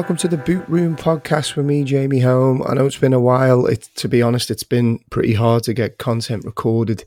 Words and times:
Welcome 0.00 0.16
to 0.16 0.28
the 0.28 0.38
Boot 0.38 0.66
Room 0.66 0.96
podcast 0.96 1.56
with 1.56 1.66
me, 1.66 1.84
Jamie 1.84 2.20
Home. 2.20 2.62
I 2.66 2.72
know 2.72 2.86
it's 2.86 2.96
been 2.96 3.12
a 3.12 3.20
while. 3.20 3.66
It, 3.66 3.82
to 3.96 4.08
be 4.08 4.22
honest, 4.22 4.50
it's 4.50 4.62
been 4.62 5.00
pretty 5.10 5.34
hard 5.34 5.62
to 5.64 5.74
get 5.74 5.98
content 5.98 6.46
recorded 6.46 7.04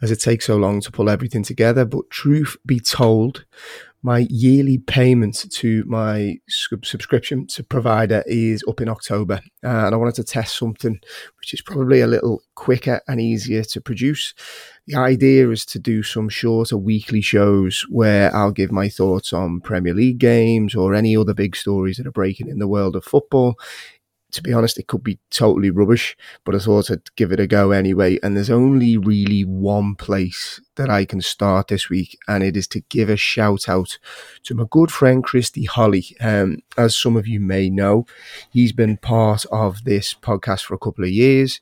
as 0.00 0.12
it 0.12 0.20
takes 0.20 0.46
so 0.46 0.56
long 0.56 0.80
to 0.82 0.92
pull 0.92 1.10
everything 1.10 1.42
together. 1.42 1.84
But 1.84 2.08
truth 2.08 2.56
be 2.64 2.78
told, 2.78 3.44
my 4.06 4.24
yearly 4.30 4.78
payment 4.78 5.50
to 5.50 5.82
my 5.84 6.38
subscription 6.48 7.44
to 7.44 7.64
provider 7.64 8.22
is 8.26 8.62
up 8.68 8.80
in 8.80 8.88
October, 8.88 9.40
uh, 9.64 9.86
and 9.86 9.92
I 9.92 9.98
wanted 9.98 10.14
to 10.14 10.22
test 10.22 10.56
something 10.56 11.00
which 11.40 11.52
is 11.52 11.60
probably 11.60 12.02
a 12.02 12.06
little 12.06 12.40
quicker 12.54 13.00
and 13.08 13.20
easier 13.20 13.64
to 13.64 13.80
produce. 13.80 14.32
The 14.86 14.94
idea 14.94 15.50
is 15.50 15.66
to 15.66 15.80
do 15.80 16.04
some 16.04 16.28
shorter 16.28 16.76
weekly 16.76 17.20
shows 17.20 17.84
where 17.88 18.32
I'll 18.32 18.52
give 18.52 18.70
my 18.70 18.88
thoughts 18.88 19.32
on 19.32 19.60
Premier 19.60 19.92
League 19.92 20.18
games 20.18 20.76
or 20.76 20.94
any 20.94 21.16
other 21.16 21.34
big 21.34 21.56
stories 21.56 21.96
that 21.96 22.06
are 22.06 22.12
breaking 22.12 22.48
in 22.48 22.60
the 22.60 22.68
world 22.68 22.94
of 22.94 23.04
football 23.04 23.56
to 24.32 24.42
be 24.42 24.52
honest, 24.52 24.78
it 24.78 24.86
could 24.86 25.04
be 25.04 25.18
totally 25.30 25.70
rubbish, 25.70 26.16
but 26.44 26.54
I 26.54 26.58
thought 26.58 26.90
I'd 26.90 27.14
give 27.16 27.32
it 27.32 27.40
a 27.40 27.46
go 27.46 27.70
anyway. 27.70 28.18
And 28.22 28.36
there's 28.36 28.50
only 28.50 28.96
really 28.96 29.44
one 29.44 29.94
place 29.94 30.60
that 30.74 30.90
I 30.90 31.04
can 31.04 31.20
start 31.20 31.68
this 31.68 31.88
week, 31.88 32.18
and 32.26 32.42
it 32.42 32.56
is 32.56 32.66
to 32.68 32.80
give 32.88 33.08
a 33.08 33.16
shout 33.16 33.68
out 33.68 33.98
to 34.44 34.54
my 34.54 34.64
good 34.70 34.90
friend 34.90 35.22
Christy 35.22 35.64
Holly. 35.64 36.16
Um, 36.20 36.58
as 36.76 36.96
some 36.96 37.16
of 37.16 37.26
you 37.26 37.40
may 37.40 37.70
know, 37.70 38.06
he's 38.50 38.72
been 38.72 38.96
part 38.96 39.46
of 39.52 39.84
this 39.84 40.14
podcast 40.14 40.62
for 40.62 40.74
a 40.74 40.78
couple 40.78 41.04
of 41.04 41.10
years. 41.10 41.60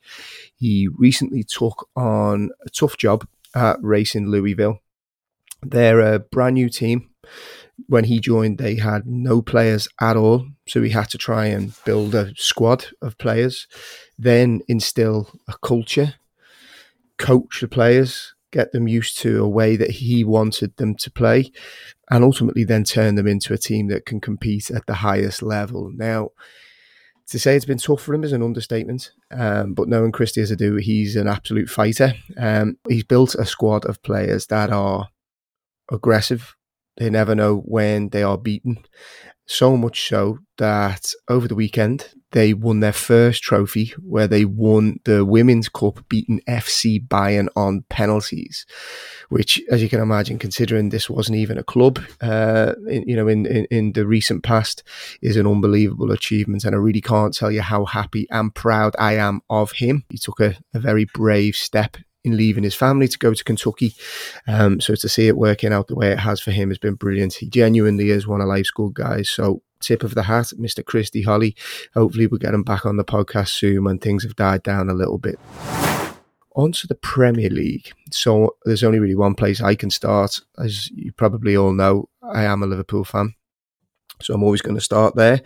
He 0.56 0.88
recently 0.88 1.44
took 1.44 1.88
on 1.94 2.50
a 2.64 2.70
tough 2.70 2.96
job 2.96 3.26
at 3.54 3.76
Racing 3.82 4.28
Louisville. 4.28 4.80
They're 5.62 6.00
a 6.00 6.18
brand 6.18 6.54
new 6.54 6.68
team 6.68 7.10
when 7.86 8.04
he 8.04 8.20
joined, 8.20 8.58
they 8.58 8.76
had 8.76 9.06
no 9.06 9.42
players 9.42 9.88
at 10.00 10.16
all. 10.16 10.46
So 10.68 10.82
he 10.82 10.90
had 10.90 11.10
to 11.10 11.18
try 11.18 11.46
and 11.46 11.74
build 11.84 12.14
a 12.14 12.32
squad 12.36 12.86
of 13.02 13.18
players, 13.18 13.66
then 14.18 14.60
instill 14.68 15.30
a 15.48 15.54
culture, 15.62 16.14
coach 17.18 17.60
the 17.60 17.68
players, 17.68 18.34
get 18.50 18.72
them 18.72 18.86
used 18.86 19.18
to 19.18 19.42
a 19.42 19.48
way 19.48 19.76
that 19.76 19.90
he 19.90 20.24
wanted 20.24 20.76
them 20.76 20.94
to 20.94 21.10
play, 21.10 21.50
and 22.10 22.22
ultimately 22.22 22.64
then 22.64 22.84
turn 22.84 23.16
them 23.16 23.26
into 23.26 23.52
a 23.52 23.58
team 23.58 23.88
that 23.88 24.06
can 24.06 24.20
compete 24.20 24.70
at 24.70 24.86
the 24.86 24.94
highest 24.94 25.42
level. 25.42 25.90
Now, 25.92 26.30
to 27.28 27.38
say 27.38 27.56
it's 27.56 27.64
been 27.64 27.78
tough 27.78 28.02
for 28.02 28.14
him 28.14 28.22
is 28.24 28.32
an 28.32 28.42
understatement. 28.42 29.10
Um, 29.30 29.74
but 29.74 29.88
knowing 29.88 30.12
Christy 30.12 30.40
as 30.42 30.52
I 30.52 30.56
do, 30.56 30.76
he's 30.76 31.16
an 31.16 31.26
absolute 31.26 31.68
fighter. 31.68 32.14
Um, 32.36 32.76
he's 32.88 33.04
built 33.04 33.34
a 33.34 33.46
squad 33.46 33.84
of 33.86 34.02
players 34.02 34.46
that 34.46 34.70
are 34.70 35.08
aggressive, 35.90 36.54
they 36.96 37.10
never 37.10 37.34
know 37.34 37.58
when 37.58 38.10
they 38.10 38.22
are 38.22 38.38
beaten. 38.38 38.84
So 39.46 39.76
much 39.76 40.08
so 40.08 40.38
that 40.56 41.12
over 41.28 41.46
the 41.46 41.54
weekend 41.54 42.08
they 42.34 42.52
won 42.52 42.80
their 42.80 42.92
first 42.92 43.42
trophy 43.42 43.92
where 44.02 44.26
they 44.26 44.44
won 44.44 44.98
the 45.04 45.24
Women's 45.24 45.68
Cup 45.68 46.00
beating 46.08 46.40
FC 46.48 47.06
Bayern 47.06 47.46
on 47.54 47.84
penalties, 47.90 48.66
which, 49.28 49.62
as 49.70 49.82
you 49.82 49.88
can 49.88 50.00
imagine, 50.00 50.38
considering 50.38 50.88
this 50.88 51.08
wasn't 51.08 51.38
even 51.38 51.58
a 51.58 51.62
club, 51.62 52.00
uh, 52.20 52.72
in, 52.88 53.04
you 53.06 53.14
know, 53.14 53.28
in, 53.28 53.46
in, 53.46 53.66
in 53.70 53.92
the 53.92 54.04
recent 54.04 54.42
past, 54.42 54.82
is 55.22 55.36
an 55.36 55.46
unbelievable 55.46 56.10
achievement. 56.10 56.64
And 56.64 56.74
I 56.74 56.78
really 56.78 57.00
can't 57.00 57.32
tell 57.32 57.52
you 57.52 57.62
how 57.62 57.84
happy 57.84 58.26
and 58.30 58.52
proud 58.52 58.96
I 58.98 59.14
am 59.14 59.40
of 59.48 59.70
him. 59.72 60.04
He 60.10 60.18
took 60.18 60.40
a, 60.40 60.56
a 60.74 60.80
very 60.80 61.04
brave 61.04 61.54
step 61.54 61.98
in 62.24 62.36
leaving 62.36 62.64
his 62.64 62.74
family 62.74 63.06
to 63.06 63.18
go 63.18 63.34
to 63.34 63.44
Kentucky. 63.44 63.94
Um, 64.48 64.80
so 64.80 64.94
to 64.94 65.08
see 65.08 65.28
it 65.28 65.36
working 65.36 65.72
out 65.72 65.88
the 65.88 65.94
way 65.94 66.10
it 66.10 66.18
has 66.18 66.40
for 66.40 66.50
him 66.50 66.70
has 66.70 66.78
been 66.78 66.94
brilliant. 66.94 67.34
He 67.34 67.48
genuinely 67.48 68.10
is 68.10 68.26
one 68.26 68.40
of 68.40 68.48
life's 68.48 68.70
good 68.70 68.94
guys. 68.94 69.28
So 69.28 69.62
tip 69.80 70.02
of 70.02 70.14
the 70.14 70.22
hat, 70.22 70.46
Mr. 70.58 70.84
Christy 70.84 71.22
Holly. 71.22 71.54
Hopefully 71.94 72.26
we'll 72.26 72.38
get 72.38 72.54
him 72.54 72.62
back 72.62 72.86
on 72.86 72.96
the 72.96 73.04
podcast 73.04 73.48
soon 73.48 73.84
when 73.84 73.98
things 73.98 74.24
have 74.24 74.36
died 74.36 74.62
down 74.62 74.88
a 74.88 74.94
little 74.94 75.18
bit. 75.18 75.38
On 76.56 76.72
to 76.72 76.86
the 76.86 76.94
Premier 76.94 77.50
League. 77.50 77.92
So 78.10 78.56
there's 78.64 78.84
only 78.84 79.00
really 79.00 79.16
one 79.16 79.34
place 79.34 79.60
I 79.60 79.74
can 79.74 79.90
start. 79.90 80.40
As 80.58 80.88
you 80.90 81.12
probably 81.12 81.56
all 81.56 81.72
know, 81.72 82.08
I 82.22 82.44
am 82.44 82.62
a 82.62 82.66
Liverpool 82.66 83.04
fan. 83.04 83.34
So 84.22 84.34
I'm 84.34 84.42
always 84.44 84.62
going 84.62 84.76
to 84.76 84.80
start 84.80 85.16
there. 85.16 85.42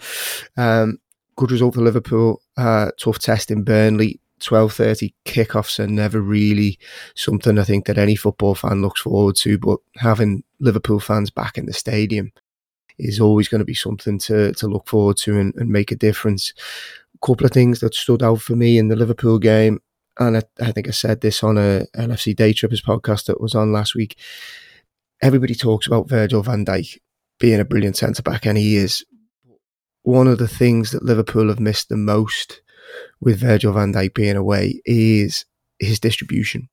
Um, 0.56 0.98
good 1.36 1.50
result 1.50 1.74
for 1.74 1.80
Liverpool. 1.80 2.42
Uh, 2.56 2.90
tough 3.00 3.18
test 3.18 3.50
in 3.50 3.64
Burnley. 3.64 4.20
12.30 4.40 5.12
kickoffs 5.24 5.78
are 5.78 5.86
never 5.86 6.20
really 6.20 6.78
something 7.14 7.58
I 7.58 7.64
think 7.64 7.86
that 7.86 7.98
any 7.98 8.16
football 8.16 8.54
fan 8.54 8.82
looks 8.82 9.02
forward 9.02 9.36
to, 9.36 9.58
but 9.58 9.78
having 9.96 10.44
Liverpool 10.60 11.00
fans 11.00 11.30
back 11.30 11.58
in 11.58 11.66
the 11.66 11.72
stadium 11.72 12.32
is 12.98 13.20
always 13.20 13.48
going 13.48 13.60
to 13.60 13.64
be 13.64 13.74
something 13.74 14.18
to, 14.18 14.52
to 14.54 14.66
look 14.66 14.88
forward 14.88 15.16
to 15.18 15.38
and, 15.38 15.54
and 15.56 15.70
make 15.70 15.92
a 15.92 15.96
difference. 15.96 16.52
A 17.14 17.26
couple 17.26 17.46
of 17.46 17.52
things 17.52 17.80
that 17.80 17.94
stood 17.94 18.22
out 18.22 18.40
for 18.40 18.56
me 18.56 18.78
in 18.78 18.88
the 18.88 18.96
Liverpool 18.96 19.38
game, 19.38 19.80
and 20.18 20.36
I, 20.36 20.42
I 20.60 20.72
think 20.72 20.88
I 20.88 20.92
said 20.92 21.20
this 21.20 21.42
on 21.42 21.58
a 21.58 21.86
LFC 21.96 22.34
Day 22.34 22.52
Trippers 22.52 22.82
podcast 22.82 23.26
that 23.26 23.40
was 23.40 23.54
on 23.54 23.72
last 23.72 23.94
week. 23.94 24.18
Everybody 25.22 25.54
talks 25.54 25.86
about 25.86 26.08
Virgil 26.08 26.42
van 26.42 26.64
Dijk 26.64 26.98
being 27.38 27.60
a 27.60 27.64
brilliant 27.64 27.96
centre 27.96 28.22
back, 28.22 28.46
and 28.46 28.58
he 28.58 28.76
is. 28.76 29.04
One 30.02 30.26
of 30.26 30.38
the 30.38 30.48
things 30.48 30.92
that 30.92 31.02
Liverpool 31.02 31.48
have 31.48 31.60
missed 31.60 31.88
the 31.88 31.96
most 31.96 32.62
with 33.20 33.40
Virgil 33.40 33.72
van 33.72 33.92
Dijk 33.92 34.14
being 34.14 34.36
away 34.36 34.80
is 34.84 35.44
his 35.78 36.00
distribution. 36.00 36.68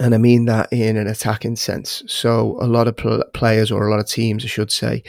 And 0.00 0.14
I 0.14 0.18
mean 0.18 0.46
that 0.46 0.72
in 0.72 0.96
an 0.96 1.06
attacking 1.06 1.56
sense. 1.56 2.02
So 2.06 2.58
a 2.60 2.66
lot 2.66 2.88
of 2.88 2.96
pl- 2.96 3.24
players, 3.32 3.70
or 3.70 3.86
a 3.86 3.90
lot 3.90 4.00
of 4.00 4.08
teams, 4.08 4.44
I 4.44 4.48
should 4.48 4.72
say, 4.72 5.04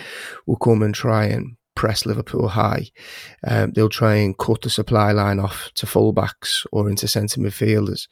will 0.45 0.57
come 0.57 0.83
and 0.83 0.93
try 0.93 1.25
and 1.25 1.57
press 1.75 2.05
Liverpool 2.05 2.47
high. 2.47 2.87
Um, 3.45 3.71
they'll 3.71 3.89
try 3.89 4.15
and 4.15 4.37
cut 4.37 4.61
the 4.61 4.69
supply 4.69 5.11
line 5.11 5.39
off 5.39 5.71
to 5.75 5.85
fullbacks 5.85 6.65
or 6.71 6.89
into 6.89 7.07
centre 7.07 7.41
midfielders. 7.41 8.07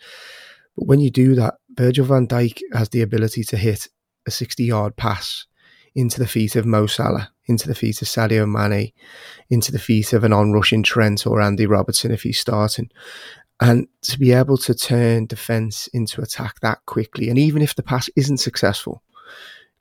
But 0.76 0.88
when 0.88 1.00
you 1.00 1.12
do 1.12 1.36
that, 1.36 1.56
Virgil 1.72 2.06
van 2.06 2.28
Dijk 2.28 2.60
has 2.74 2.90
the 2.90 3.02
ability 3.02 3.44
to 3.46 3.58
hit 3.58 3.88
a 4.28 4.32
60 4.32 4.64
yard 4.64 4.96
pass 4.96 5.46
into 5.96 6.20
the 6.20 6.28
feet 6.28 6.56
of 6.56 6.66
Mo 6.66 6.88
Salah, 6.88 7.32
into 7.46 7.68
the 7.68 7.76
feet 7.76 8.02
of 8.02 8.08
Sadio 8.08 8.50
Mane, 8.50 8.92
into 9.50 9.72
the 9.72 9.80
feet 9.80 10.14
of 10.14 10.24
an 10.24 10.34
on-rushing 10.34 10.84
Trent 10.84 11.28
or 11.28 11.42
Andy 11.42 11.66
Robertson 11.66 12.12
if 12.12 12.24
he's 12.24 12.40
starting. 12.40 12.90
And 13.60 13.88
to 14.02 14.20
be 14.20 14.32
able 14.32 14.58
to 14.58 14.74
turn 14.74 15.26
defence 15.26 15.88
into 15.94 16.22
attack 16.22 16.60
that 16.62 16.86
quickly, 16.86 17.30
and 17.30 17.38
even 17.38 17.62
if 17.62 17.76
the 17.76 17.84
pass 17.84 18.10
isn't 18.16 18.38
successful, 18.38 19.04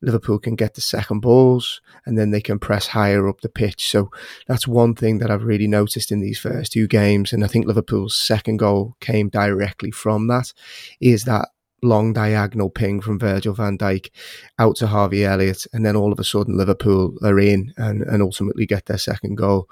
Liverpool 0.03 0.39
can 0.39 0.57
get 0.57 0.75
the 0.75 0.81
second 0.81 1.21
balls 1.21 1.81
and 2.05 2.19
then 2.19 2.31
they 2.31 2.41
can 2.41 2.59
press 2.59 2.89
higher 2.89 3.29
up 3.29 3.41
the 3.41 3.49
pitch. 3.49 3.89
So 3.89 4.11
that's 4.47 4.67
one 4.67 4.95
thing 4.95 5.19
that 5.19 5.31
I've 5.31 5.45
really 5.45 5.69
noticed 5.69 6.11
in 6.11 6.21
these 6.21 6.39
first 6.39 6.73
two 6.73 6.89
games. 6.89 7.33
And 7.33 7.45
I 7.45 7.47
think 7.47 7.67
Liverpool's 7.67 8.17
second 8.17 8.57
goal 8.59 8.97
came 9.01 9.29
directly 9.29 9.93
from 9.93 10.27
that 10.27 10.53
is 11.01 11.25
that 11.25 11.51
long 11.83 12.13
diagonal 12.13 12.71
ping 12.71 13.01
from 13.01 13.19
Virgil 13.19 13.55
van 13.55 13.77
Dijk 13.77 14.11
out 14.59 14.77
to 14.77 14.87
Harvey 14.87 15.25
Elliott, 15.25 15.67
and 15.73 15.85
then 15.85 15.97
all 15.97 16.13
of 16.13 16.21
a 16.21 16.25
sudden 16.25 16.57
Liverpool 16.57 17.17
are 17.23 17.39
in 17.39 17.73
and, 17.77 18.03
and 18.03 18.23
ultimately 18.23 18.67
get 18.67 18.87
their 18.87 18.99
second 18.99 19.37
goal. 19.37 19.69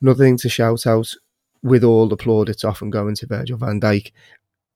Another 0.00 0.24
thing 0.24 0.36
to 0.38 0.48
shout 0.48 0.86
out 0.86 1.12
with 1.62 1.84
all 1.84 2.08
the 2.08 2.16
plaudits 2.16 2.64
often 2.64 2.90
going 2.90 3.14
to 3.16 3.26
Virgil 3.26 3.58
van 3.58 3.80
Dijk, 3.80 4.12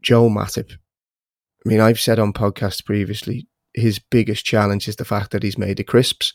Joel 0.03 0.31
Matip. 0.31 0.73
I 0.73 1.69
mean, 1.69 1.81
I've 1.81 2.01
said 2.01 2.19
on 2.19 2.33
podcasts 2.33 2.85
previously, 2.85 3.47
his 3.75 3.99
biggest 3.99 4.45
challenge 4.45 4.89
is 4.89 4.97
the 4.97 5.05
fact 5.05 5.31
that 5.31 5.43
he's 5.43 5.59
made 5.59 5.77
the 5.77 5.85
crisps. 5.85 6.33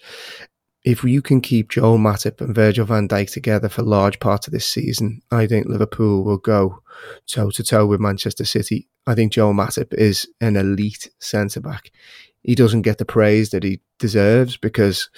If 0.83 1.03
you 1.03 1.23
can 1.23 1.41
keep 1.41 1.71
Joel 1.71 1.97
Matip 1.97 2.41
and 2.41 2.53
Virgil 2.53 2.85
van 2.85 3.07
Dijk 3.07 3.31
together 3.31 3.69
for 3.69 3.81
large 3.81 4.19
parts 4.19 4.45
of 4.45 4.53
this 4.53 4.71
season, 4.71 5.21
I 5.31 5.47
think 5.47 5.65
Liverpool 5.65 6.23
will 6.23 6.37
go 6.37 6.83
toe 7.27 7.49
to 7.49 7.63
toe 7.63 7.87
with 7.87 7.99
Manchester 7.99 8.45
City 8.45 8.87
I 9.07 9.15
think 9.15 9.33
Joel 9.33 9.53
Matip 9.53 9.93
is 9.93 10.27
an 10.41 10.55
elite 10.55 11.09
centre 11.19 11.61
back. 11.61 11.91
He 12.41 12.55
doesn't 12.55 12.83
get 12.83 12.99
the 12.99 13.05
praise 13.05 13.49
that 13.49 13.63
he 13.63 13.81
deserves 13.97 14.55
because 14.55 15.09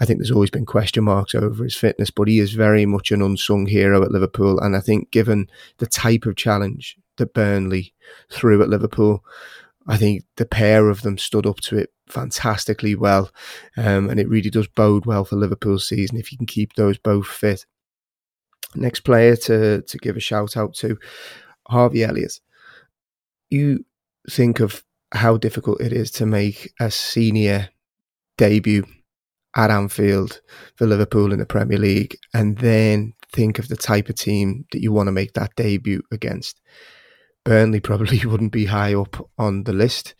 I 0.00 0.04
think 0.04 0.18
there's 0.18 0.30
always 0.30 0.50
been 0.50 0.66
question 0.66 1.04
marks 1.04 1.34
over 1.34 1.64
his 1.64 1.76
fitness, 1.76 2.10
but 2.10 2.28
he 2.28 2.38
is 2.38 2.52
very 2.52 2.86
much 2.86 3.10
an 3.10 3.22
unsung 3.22 3.66
hero 3.66 4.02
at 4.02 4.12
Liverpool. 4.12 4.60
And 4.60 4.76
I 4.76 4.80
think, 4.80 5.10
given 5.10 5.48
the 5.78 5.86
type 5.86 6.26
of 6.26 6.36
challenge 6.36 6.96
that 7.16 7.34
Burnley 7.34 7.92
threw 8.30 8.62
at 8.62 8.68
Liverpool, 8.68 9.24
I 9.88 9.96
think 9.96 10.24
the 10.36 10.46
pair 10.46 10.88
of 10.88 11.02
them 11.02 11.18
stood 11.18 11.46
up 11.46 11.58
to 11.62 11.76
it 11.76 11.90
fantastically 12.08 12.94
well. 12.94 13.30
Um, 13.76 14.08
and 14.08 14.20
it 14.20 14.28
really 14.28 14.50
does 14.50 14.68
bode 14.68 15.06
well 15.06 15.24
for 15.24 15.36
Liverpool's 15.36 15.88
season 15.88 16.16
if 16.16 16.30
you 16.30 16.38
can 16.38 16.46
keep 16.46 16.74
those 16.74 16.98
both 16.98 17.26
fit. 17.26 17.66
Next 18.74 19.00
player 19.00 19.36
to, 19.36 19.82
to 19.82 19.98
give 19.98 20.16
a 20.16 20.20
shout 20.20 20.56
out 20.56 20.74
to 20.74 20.98
Harvey 21.68 22.04
Elliott 22.04 22.40
you 23.50 23.84
think 24.30 24.60
of 24.60 24.82
how 25.12 25.36
difficult 25.36 25.80
it 25.80 25.92
is 25.92 26.10
to 26.12 26.26
make 26.26 26.72
a 26.80 26.90
senior 26.90 27.68
debut 28.36 28.84
at 29.54 29.70
Anfield 29.70 30.40
for 30.76 30.86
Liverpool 30.86 31.32
in 31.32 31.38
the 31.38 31.46
Premier 31.46 31.78
League, 31.78 32.16
and 32.34 32.58
then 32.58 33.14
think 33.32 33.58
of 33.58 33.68
the 33.68 33.76
type 33.76 34.08
of 34.08 34.16
team 34.16 34.66
that 34.72 34.82
you 34.82 34.92
want 34.92 35.06
to 35.08 35.12
make 35.12 35.32
that 35.32 35.54
debut 35.56 36.02
against. 36.12 36.60
Burnley 37.44 37.80
probably 37.88 38.24
wouldn't 38.24 38.52
be 38.52 38.66
high 38.66 38.94
up 38.94 39.28
on 39.38 39.64
the 39.64 39.72
list. 39.72 40.14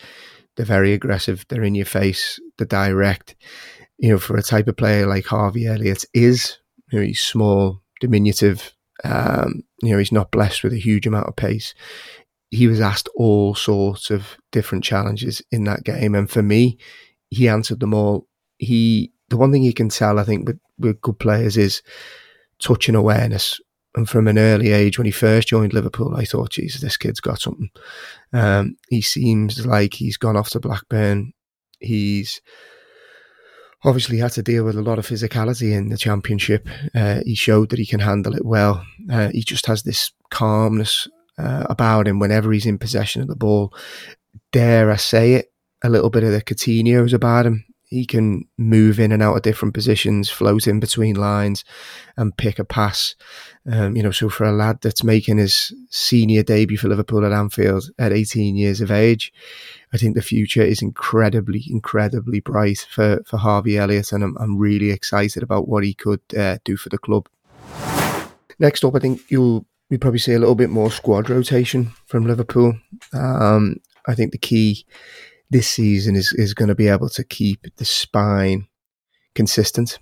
They're 0.56 0.64
very 0.64 0.94
aggressive. 0.94 1.44
They're 1.48 1.64
in 1.64 1.74
your 1.74 1.86
face. 1.86 2.40
They're 2.56 2.66
direct. 2.66 3.36
You 3.98 4.10
know, 4.10 4.18
for 4.18 4.36
a 4.36 4.42
type 4.42 4.68
of 4.68 4.76
player 4.76 5.06
like 5.06 5.26
Harvey 5.26 5.66
Elliott 5.66 6.04
is 6.14 6.58
You 6.90 6.98
know, 6.98 7.04
he's 7.04 7.20
small, 7.20 7.82
diminutive. 8.00 8.72
Um, 9.04 9.64
you 9.82 9.92
know, 9.92 9.98
he's 9.98 10.12
not 10.12 10.30
blessed 10.30 10.62
with 10.62 10.72
a 10.72 10.78
huge 10.78 11.06
amount 11.06 11.28
of 11.28 11.36
pace. 11.36 11.74
He 12.50 12.68
was 12.68 12.80
asked 12.80 13.08
all 13.16 13.54
sorts 13.54 14.10
of 14.10 14.36
different 14.52 14.84
challenges 14.84 15.42
in 15.50 15.64
that 15.64 15.84
game, 15.84 16.14
and 16.14 16.30
for 16.30 16.42
me, 16.42 16.78
he 17.30 17.48
answered 17.48 17.80
them 17.80 17.94
all. 17.94 18.26
He 18.58 19.12
the 19.28 19.36
one 19.36 19.52
thing 19.52 19.62
you 19.62 19.74
can 19.74 19.88
tell, 19.88 20.18
I 20.18 20.24
think, 20.24 20.46
with, 20.46 20.60
with 20.78 21.00
good 21.00 21.18
players 21.18 21.56
is 21.56 21.82
touch 22.62 22.88
and 22.88 22.96
awareness. 22.96 23.60
And 23.94 24.08
from 24.08 24.28
an 24.28 24.38
early 24.38 24.72
age, 24.72 24.98
when 24.98 25.06
he 25.06 25.10
first 25.10 25.48
joined 25.48 25.72
Liverpool, 25.72 26.14
I 26.14 26.24
thought, 26.24 26.50
Jesus, 26.50 26.82
this 26.82 26.98
kid's 26.98 27.20
got 27.20 27.40
something. 27.40 27.70
Um, 28.32 28.76
he 28.90 29.00
seems 29.00 29.64
like 29.64 29.94
he's 29.94 30.18
gone 30.18 30.36
off 30.36 30.50
to 30.50 30.60
Blackburn. 30.60 31.32
He's 31.80 32.42
obviously 33.84 34.18
had 34.18 34.32
to 34.32 34.42
deal 34.42 34.64
with 34.64 34.76
a 34.76 34.82
lot 34.82 34.98
of 34.98 35.06
physicality 35.06 35.72
in 35.72 35.88
the 35.88 35.96
championship. 35.96 36.68
Uh, 36.94 37.20
he 37.24 37.34
showed 37.34 37.70
that 37.70 37.78
he 37.78 37.86
can 37.86 38.00
handle 38.00 38.34
it 38.34 38.44
well. 38.44 38.84
Uh, 39.10 39.30
he 39.32 39.42
just 39.42 39.66
has 39.66 39.82
this 39.82 40.12
calmness 40.30 41.08
uh, 41.38 41.66
about 41.68 42.08
him 42.08 42.18
whenever 42.18 42.52
he's 42.52 42.66
in 42.66 42.78
possession 42.78 43.22
of 43.22 43.28
the 43.28 43.36
ball. 43.36 43.74
Dare 44.52 44.90
I 44.90 44.96
say 44.96 45.34
it? 45.34 45.52
A 45.82 45.90
little 45.90 46.10
bit 46.10 46.24
of 46.24 46.32
the 46.32 46.42
Coutinho's 46.42 47.12
about 47.12 47.46
him 47.46 47.66
he 47.88 48.04
can 48.04 48.44
move 48.58 48.98
in 48.98 49.12
and 49.12 49.22
out 49.22 49.36
of 49.36 49.42
different 49.42 49.72
positions, 49.72 50.28
float 50.28 50.66
in 50.66 50.80
between 50.80 51.14
lines, 51.14 51.64
and 52.16 52.36
pick 52.36 52.58
a 52.58 52.64
pass. 52.64 53.14
Um, 53.70 53.96
you 53.96 54.02
know, 54.02 54.10
so 54.10 54.28
for 54.28 54.44
a 54.44 54.52
lad 54.52 54.80
that's 54.82 55.04
making 55.04 55.38
his 55.38 55.72
senior 55.88 56.42
debut 56.42 56.78
for 56.78 56.88
Liverpool 56.88 57.24
at 57.24 57.32
Anfield 57.32 57.88
at 57.98 58.12
18 58.12 58.56
years 58.56 58.80
of 58.80 58.90
age, 58.90 59.32
I 59.92 59.98
think 59.98 60.16
the 60.16 60.22
future 60.22 60.62
is 60.62 60.82
incredibly, 60.82 61.64
incredibly 61.68 62.40
bright 62.40 62.84
for, 62.90 63.22
for 63.24 63.36
Harvey 63.36 63.78
Elliott, 63.78 64.10
and 64.12 64.24
I'm, 64.24 64.36
I'm 64.38 64.58
really 64.58 64.90
excited 64.90 65.44
about 65.44 65.68
what 65.68 65.84
he 65.84 65.94
could 65.94 66.20
uh, 66.36 66.58
do 66.64 66.76
for 66.76 66.88
the 66.88 66.98
club. 66.98 67.28
Next 68.58 68.84
up, 68.84 68.96
I 68.96 68.98
think 68.98 69.20
you'll 69.28 69.64
we 69.90 69.98
probably 69.98 70.18
see 70.18 70.32
a 70.32 70.38
little 70.38 70.54
bit 70.54 70.70
more 70.70 70.90
squad 70.90 71.30
rotation 71.30 71.92
from 72.06 72.26
Liverpool. 72.26 72.78
Um, 73.12 73.76
I 74.06 74.14
think 74.14 74.32
the 74.32 74.38
key 74.38 74.84
this 75.50 75.68
season 75.68 76.16
is, 76.16 76.32
is 76.32 76.54
going 76.54 76.68
to 76.68 76.74
be 76.74 76.88
able 76.88 77.08
to 77.10 77.24
keep 77.24 77.66
the 77.76 77.84
spine 77.84 78.66
consistent. 79.34 79.98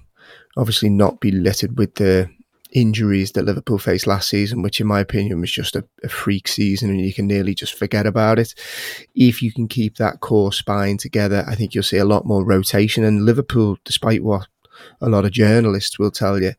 Obviously, 0.56 0.88
not 0.88 1.20
be 1.20 1.31
littered 1.31 1.78
with 1.78 1.96
the 1.96 2.31
injuries 2.72 3.32
that 3.32 3.44
Liverpool 3.44 3.78
faced 3.78 4.06
last 4.06 4.28
season, 4.28 4.62
which, 4.62 4.81
in 4.81 4.86
my 4.86 5.00
opinion, 5.00 5.40
was 5.40 5.50
just 5.50 5.76
a, 5.76 5.84
a, 6.02 6.08
freak 6.08 6.48
season 6.48 6.90
and 6.90 7.00
you 7.00 7.14
can 7.14 7.26
nearly 7.26 7.54
just 7.54 7.75
forget 7.75 8.04
about 8.04 8.38
it. 8.38 8.54
If 9.14 9.42
you 9.42 9.52
can 9.52 9.69
keep 9.69 9.96
that 9.96 10.20
core 10.20 10.52
spine 10.52 10.96
together, 10.96 11.44
I 11.46 11.54
think 11.54 11.75
you'll 11.75 11.84
see 11.84 11.98
a 11.98 12.04
lot 12.04 12.26
more 12.26 12.44
rotation. 12.44 13.04
And 13.04 13.25
Liverpool, 13.25 13.78
despite 13.84 14.25
what 14.25 14.48
a 15.00 15.08
lot 15.08 15.25
of 15.25 15.31
journalists 15.31 15.98
will 15.98 16.10
tell 16.10 16.42
you, 16.42 16.54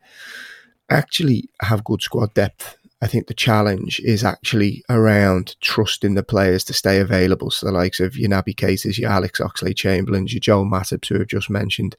actually 0.89 1.49
have 1.61 1.83
good 1.83 2.01
squad 2.01 2.33
depth. 2.33 2.77
I 3.01 3.07
think 3.07 3.27
the 3.27 3.33
challenge 3.33 3.99
is 3.99 4.23
actually 4.23 4.83
around 4.89 5.57
trusting 5.61 6.15
the 6.15 6.23
players 6.23 6.63
to 6.65 6.73
stay 6.73 6.99
available. 6.99 7.51
So 7.51 7.65
the 7.65 7.71
likes 7.71 7.99
of 7.99 8.15
your 8.15 8.29
Naby 8.29 8.55
Keitas, 8.55 8.97
your 8.97 9.11
Alex 9.11 9.39
Oxlade 9.39 9.75
Chamberlains, 9.75 10.33
your 10.33 10.39
Joel 10.39 10.65
Matip, 10.65 11.05
who 11.07 11.19
have 11.19 11.27
just 11.27 11.49
mentioned. 11.49 11.95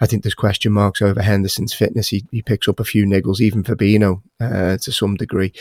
I 0.00 0.06
think 0.06 0.22
there's 0.22 0.34
question 0.34 0.72
marks 0.72 1.02
over 1.02 1.20
Henderson's 1.20 1.74
fitness. 1.74 2.08
He, 2.08 2.24
he 2.30 2.42
picks 2.42 2.66
up 2.66 2.80
a 2.80 2.84
few 2.84 3.04
niggles, 3.04 3.40
even 3.40 3.62
Fabinho 3.62 4.22
uh, 4.40 4.78
to 4.78 4.90
some 4.90 5.16
degree. 5.16 5.52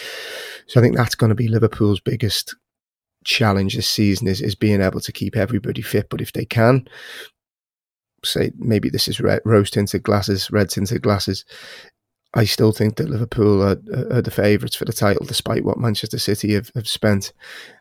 So 0.68 0.80
I 0.80 0.84
think 0.84 0.96
that's 0.96 1.16
going 1.16 1.30
to 1.30 1.36
be 1.36 1.50
Liverpool's 1.50 2.00
biggest 2.00 2.56
challenge 3.26 3.76
this 3.76 3.90
season 3.90 4.28
is, 4.28 4.42
is 4.42 4.56
being 4.56 4.82
able 4.82 5.02
to 5.02 5.12
keep 5.12 5.36
everybody 5.36 5.82
fit. 5.82 6.10
But 6.10 6.22
if 6.22 6.32
they 6.32 6.46
can, 6.46 6.88
say 8.24 8.52
maybe 8.58 8.90
this 8.90 9.08
is 9.08 9.20
red, 9.20 9.42
rose 9.46 9.70
tinted 9.70 10.04
glasses, 10.04 10.50
red 10.50 10.70
tinted 10.70 11.02
glasses. 11.02 11.46
I 12.38 12.46
still 12.46 12.72
think 12.72 12.98
that 12.98 13.10
Liverpool 13.10 13.64
are, 13.64 13.80
are 14.12 14.22
the 14.22 14.30
favourites 14.30 14.76
for 14.76 14.86
the 14.86 14.94
title, 14.94 15.26
despite 15.26 15.66
what 15.66 15.80
Manchester 15.80 16.20
City 16.20 16.54
have, 16.54 16.70
have 16.76 16.88
spent. 16.88 17.34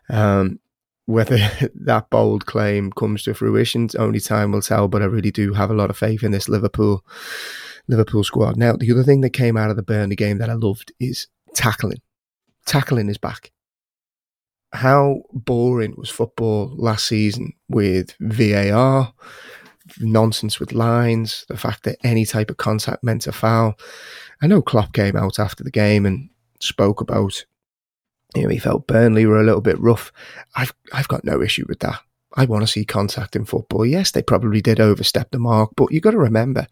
Um, 0.09 0.59
whether 1.05 1.37
that 1.75 2.09
bold 2.09 2.47
claim 2.47 2.91
comes 2.91 3.21
to 3.23 3.35
fruition, 3.35 3.87
only 3.99 4.19
time 4.19 4.51
will 4.51 4.63
tell. 4.63 4.87
But 4.87 5.03
I 5.03 5.05
really 5.05 5.29
do 5.29 5.53
have 5.53 5.69
a 5.69 5.75
lot 5.75 5.91
of 5.91 5.97
faith 5.97 6.23
in 6.23 6.31
this 6.31 6.49
Liverpool 6.49 7.05
Liverpool 7.87 8.23
squad. 8.23 8.57
Now, 8.57 8.73
the 8.75 8.91
other 8.91 9.03
thing 9.03 9.21
that 9.21 9.29
came 9.29 9.57
out 9.57 9.69
of 9.69 9.75
the 9.75 9.83
Burnley 9.83 10.15
game 10.15 10.39
that 10.39 10.49
I 10.49 10.53
loved 10.53 10.91
is 10.99 11.27
tackling. 11.53 12.01
Tackling 12.65 13.09
is 13.09 13.19
back. 13.19 13.51
How 14.73 15.21
boring 15.31 15.93
was 15.97 16.09
football 16.09 16.73
last 16.75 17.07
season 17.07 17.53
with 17.69 18.15
VAR, 18.19 19.13
nonsense 19.99 20.59
with 20.59 20.73
lines, 20.73 21.45
the 21.47 21.57
fact 21.57 21.83
that 21.83 21.97
any 22.03 22.25
type 22.25 22.49
of 22.49 22.57
contact 22.57 23.03
meant 23.03 23.27
a 23.27 23.31
foul. 23.31 23.75
I 24.41 24.47
know 24.47 24.61
Klopp 24.61 24.93
came 24.93 25.15
out 25.15 25.39
after 25.39 25.63
the 25.63 25.71
game 25.71 26.05
and 26.05 26.29
spoke 26.59 27.01
about, 27.01 27.45
you 28.35 28.43
know, 28.43 28.49
he 28.49 28.59
felt 28.59 28.87
Burnley 28.87 29.25
were 29.25 29.39
a 29.39 29.45
little 29.45 29.61
bit 29.61 29.79
rough. 29.79 30.11
I've 30.55 30.73
I've 30.93 31.07
got 31.07 31.23
no 31.23 31.41
issue 31.41 31.65
with 31.67 31.79
that. 31.79 31.99
I 32.35 32.45
want 32.45 32.63
to 32.63 32.71
see 32.71 32.85
contact 32.85 33.35
in 33.35 33.45
football. 33.45 33.85
Yes, 33.85 34.11
they 34.11 34.21
probably 34.21 34.61
did 34.61 34.79
overstep 34.79 35.31
the 35.31 35.39
mark, 35.39 35.71
but 35.75 35.91
you've 35.91 36.03
got 36.03 36.11
to 36.11 36.19
remember, 36.19 36.67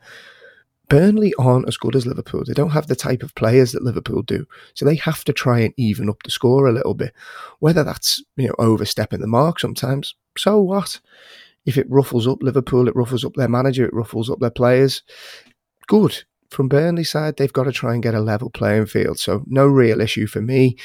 Burnley 0.90 1.34
aren't 1.40 1.68
as 1.68 1.78
good 1.78 1.96
as 1.96 2.06
Liverpool. 2.06 2.44
They 2.46 2.54
don't 2.54 2.72
have 2.72 2.88
the 2.88 2.96
type 2.96 3.24
of 3.24 3.34
players 3.36 3.72
that 3.72 3.84
Liverpool 3.84 4.22
do, 4.22 4.46
so 4.76 4.86
they 4.86 4.96
have 4.98 5.24
to 5.24 5.34
try 5.34 5.60
and 5.60 5.74
even 5.78 6.10
up 6.10 6.22
the 6.24 6.32
score 6.32 6.68
a 6.68 6.74
little 6.74 6.94
bit. 6.94 7.14
Whether 7.60 7.84
that's 7.84 8.22
you 8.36 8.48
know 8.48 8.56
overstepping 8.60 9.22
the 9.22 9.28
mark 9.28 9.60
sometimes, 9.60 10.16
so 10.38 10.62
what? 10.62 11.00
If 11.66 11.78
it 11.78 11.90
ruffles 11.90 12.28
up 12.28 12.42
Liverpool, 12.42 12.88
it 12.88 12.96
ruffles 12.96 13.26
up 13.26 13.34
their 13.36 13.48
manager, 13.48 13.86
it 13.86 13.94
ruffles 13.94 14.30
up 14.30 14.40
their 14.40 14.52
players. 14.52 15.02
Good 15.88 16.24
from 16.50 16.68
Burnley 16.68 17.04
side, 17.04 17.38
they've 17.38 17.52
got 17.52 17.64
to 17.64 17.72
try 17.72 17.94
and 17.94 18.04
get 18.04 18.16
a 18.16 18.22
level 18.22 18.50
playing 18.50 18.86
field. 18.86 19.20
So 19.20 19.44
no 19.48 19.68
real 19.68 20.02
issue 20.02 20.28
for 20.28 20.42
me. 20.42 20.78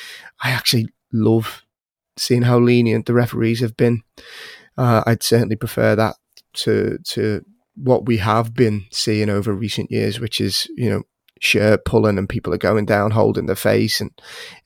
I 0.43 0.51
actually 0.51 0.89
love 1.13 1.63
seeing 2.17 2.43
how 2.43 2.59
lenient 2.59 3.07
the 3.07 3.15
referees 3.15 3.61
have 3.61 3.77
been. 3.77 4.03
Uh, 4.77 5.03
I'd 5.07 5.23
certainly 5.23 5.57
prefer 5.57 5.95
that 5.97 6.17
to 6.53 6.99
to 7.11 7.45
what 7.77 8.07
we 8.07 8.19
have 8.19 8.55
been 8.55 8.87
seeing 8.91 9.31
over 9.31 9.53
recent 9.53 9.91
years, 9.91 10.21
which 10.21 10.41
is 10.41 10.67
you 10.77 10.91
know 10.91 11.03
shirt 11.41 11.87
pulling 11.87 12.19
and 12.19 12.29
people 12.29 12.53
are 12.53 12.59
going 12.59 12.85
down 12.85 13.11
holding 13.11 13.47
their 13.47 13.57
face 13.57 14.01
and 14.01 14.13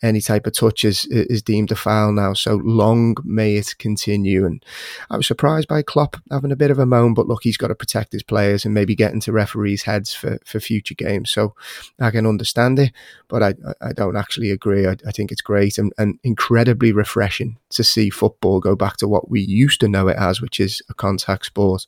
any 0.02 0.20
type 0.20 0.46
of 0.46 0.52
touch 0.52 0.84
is, 0.84 1.06
is 1.06 1.40
deemed 1.40 1.70
a 1.70 1.76
foul 1.76 2.12
now. 2.12 2.34
So 2.34 2.56
long 2.56 3.16
may 3.24 3.54
it 3.54 3.76
continue. 3.78 4.44
And 4.44 4.62
I 5.08 5.16
was 5.16 5.26
surprised 5.26 5.68
by 5.68 5.82
Klopp 5.82 6.16
having 6.30 6.50
a 6.50 6.56
bit 6.56 6.72
of 6.72 6.80
a 6.80 6.84
moan, 6.84 7.14
but 7.14 7.28
look, 7.28 7.44
he's 7.44 7.56
got 7.56 7.68
to 7.68 7.76
protect 7.76 8.12
his 8.12 8.24
players 8.24 8.64
and 8.64 8.74
maybe 8.74 8.96
get 8.96 9.12
into 9.12 9.32
referees' 9.32 9.84
heads 9.84 10.12
for, 10.12 10.38
for 10.44 10.58
future 10.58 10.96
games. 10.96 11.30
So 11.30 11.54
I 12.00 12.10
can 12.10 12.26
understand 12.26 12.78
it, 12.80 12.92
but 13.28 13.42
I, 13.42 13.54
I 13.80 13.92
don't 13.92 14.16
actually 14.16 14.50
agree. 14.50 14.86
I, 14.86 14.96
I 15.06 15.12
think 15.12 15.30
it's 15.30 15.40
great 15.40 15.78
and, 15.78 15.92
and 15.96 16.18
incredibly 16.24 16.92
refreshing 16.92 17.56
to 17.70 17.84
see 17.84 18.10
football 18.10 18.58
go 18.58 18.74
back 18.74 18.96
to 18.96 19.08
what 19.08 19.30
we 19.30 19.40
used 19.40 19.80
to 19.80 19.88
know 19.88 20.08
it 20.08 20.16
as, 20.16 20.40
which 20.40 20.58
is 20.58 20.82
a 20.90 20.94
contact 20.94 21.46
sport. 21.46 21.86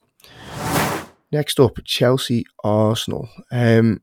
Next 1.32 1.58
up, 1.58 1.78
Chelsea 1.84 2.46
Arsenal. 2.62 3.28
Um, 3.50 4.00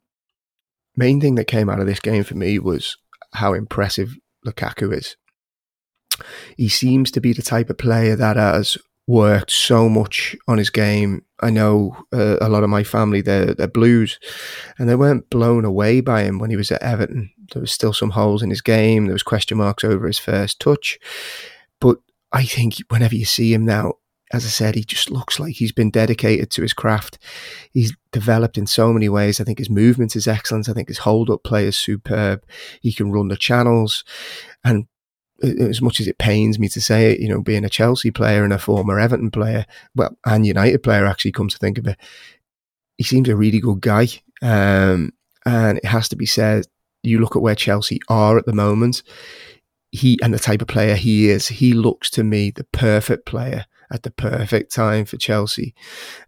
main 0.95 1.19
thing 1.19 1.35
that 1.35 1.45
came 1.45 1.69
out 1.69 1.79
of 1.79 1.87
this 1.87 1.99
game 1.99 2.23
for 2.23 2.35
me 2.35 2.59
was 2.59 2.97
how 3.33 3.53
impressive 3.53 4.15
Lukaku 4.45 4.95
is. 4.95 5.15
He 6.57 6.69
seems 6.69 7.11
to 7.11 7.21
be 7.21 7.33
the 7.33 7.41
type 7.41 7.69
of 7.69 7.77
player 7.77 8.15
that 8.15 8.35
has 8.35 8.77
worked 9.07 9.51
so 9.51 9.89
much 9.89 10.35
on 10.47 10.57
his 10.57 10.69
game. 10.69 11.25
I 11.41 11.49
know 11.49 11.97
uh, 12.13 12.37
a 12.39 12.49
lot 12.49 12.63
of 12.63 12.69
my 12.69 12.83
family, 12.83 13.21
they're, 13.21 13.53
they're 13.53 13.67
Blues, 13.67 14.19
and 14.77 14.87
they 14.87 14.95
weren't 14.95 15.29
blown 15.29 15.65
away 15.65 16.01
by 16.01 16.23
him 16.23 16.39
when 16.39 16.49
he 16.49 16.55
was 16.55 16.71
at 16.71 16.81
Everton. 16.81 17.31
There 17.51 17.61
was 17.61 17.71
still 17.71 17.93
some 17.93 18.11
holes 18.11 18.41
in 18.41 18.49
his 18.49 18.61
game. 18.61 19.05
There 19.05 19.13
was 19.13 19.23
question 19.23 19.57
marks 19.57 19.83
over 19.83 20.07
his 20.07 20.19
first 20.19 20.59
touch. 20.59 20.99
But 21.81 21.97
I 22.31 22.45
think 22.45 22.75
whenever 22.89 23.15
you 23.15 23.25
see 23.25 23.53
him 23.53 23.65
now, 23.65 23.95
as 24.33 24.45
I 24.45 24.49
said, 24.49 24.73
he 24.73 24.83
just 24.83 25.11
looks 25.11 25.39
like 25.39 25.55
he's 25.55 25.71
been 25.71 25.91
dedicated 25.91 26.49
to 26.51 26.63
his 26.63 26.73
craft. 26.73 27.19
He's 27.71 27.95
developed 28.11 28.57
in 28.57 28.65
so 28.65 28.91
many 28.91 29.07
ways. 29.07 29.39
I 29.39 29.43
think 29.43 29.59
his 29.59 29.69
movement 29.69 30.15
is 30.15 30.27
excellent. 30.27 30.67
I 30.67 30.73
think 30.73 30.87
his 30.87 30.97
hold 30.97 31.29
up 31.29 31.43
play 31.43 31.67
is 31.67 31.77
superb. 31.77 32.43
He 32.81 32.91
can 32.91 33.11
run 33.11 33.27
the 33.27 33.37
channels. 33.37 34.03
And 34.63 34.87
as 35.43 35.83
much 35.83 35.99
as 35.99 36.07
it 36.07 36.17
pains 36.17 36.57
me 36.57 36.67
to 36.69 36.81
say 36.81 37.11
it, 37.11 37.19
you 37.19 37.29
know, 37.29 37.41
being 37.41 37.63
a 37.63 37.69
Chelsea 37.69 38.09
player 38.09 38.43
and 38.43 38.51
a 38.51 38.57
former 38.57 38.99
Everton 38.99 39.29
player, 39.29 39.67
well, 39.95 40.17
and 40.25 40.47
United 40.47 40.81
player 40.81 41.05
actually, 41.05 41.31
come 41.31 41.49
to 41.49 41.57
think 41.59 41.77
of 41.77 41.85
it, 41.85 41.97
he 42.97 43.03
seems 43.03 43.29
a 43.29 43.35
really 43.35 43.59
good 43.59 43.81
guy. 43.81 44.07
Um, 44.41 45.13
and 45.45 45.77
it 45.77 45.85
has 45.85 46.09
to 46.09 46.15
be 46.15 46.25
said, 46.25 46.65
you 47.03 47.19
look 47.19 47.35
at 47.35 47.41
where 47.41 47.55
Chelsea 47.55 47.99
are 48.09 48.39
at 48.39 48.47
the 48.47 48.53
moment, 48.53 49.03
he 49.91 50.17
and 50.23 50.33
the 50.33 50.39
type 50.39 50.63
of 50.63 50.67
player 50.67 50.95
he 50.95 51.29
is, 51.29 51.49
he 51.49 51.73
looks 51.73 52.09
to 52.11 52.23
me 52.23 52.49
the 52.49 52.63
perfect 52.63 53.27
player 53.27 53.65
at 53.93 54.01
the 54.01 54.11
perfect 54.11 54.73
time 54.73 55.05
for 55.05 55.17
Chelsea. 55.17 55.75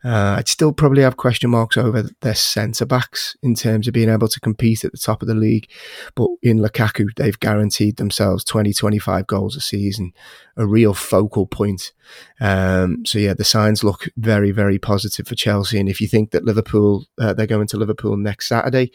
Uh, 0.04 0.36
I'd 0.38 0.48
still 0.48 0.72
probably 0.72 1.02
have 1.02 1.18
question 1.18 1.50
marks 1.50 1.76
over 1.76 2.04
their 2.22 2.36
centre 2.36 2.86
backs 2.86 3.36
in 3.42 3.56
terms 3.56 3.88
of 3.88 3.94
being 3.94 4.08
able 4.08 4.28
to 4.28 4.40
compete 4.40 4.86
at 4.86 4.92
the 4.92 5.00
top 5.00 5.24
of 5.24 5.28
the 5.28 5.34
league. 5.34 5.68
But 6.14 6.30
in 6.44 6.60
Lukaku, 6.60 7.08
they've 7.16 7.40
guaranteed 7.40 7.98
themselves 7.98 8.44
20, 8.44 8.72
25 8.72 9.26
goals 9.26 9.56
a 9.56 9.62
season, 9.62 10.14
a 10.56 10.68
real 10.68 10.94
focal 10.94 11.48
point. 11.48 11.92
Um, 12.40 13.04
so, 13.04 13.18
yeah, 13.18 13.34
the 13.34 13.44
signs 13.44 13.84
look 13.84 14.08
very, 14.16 14.52
very 14.52 14.78
positive 14.78 15.28
for 15.28 15.36
Chelsea. 15.36 15.80
And 15.80 15.90
if 15.90 16.00
you 16.00 16.08
think 16.08 16.32
that 16.32 16.46
Liverpool, 16.46 17.06
uh, 17.20 17.34
they're 17.34 17.48
going 17.48 17.68
to 17.68 17.78
Liverpool 17.78 18.16
next 18.16 18.48
Saturday, 18.48 18.92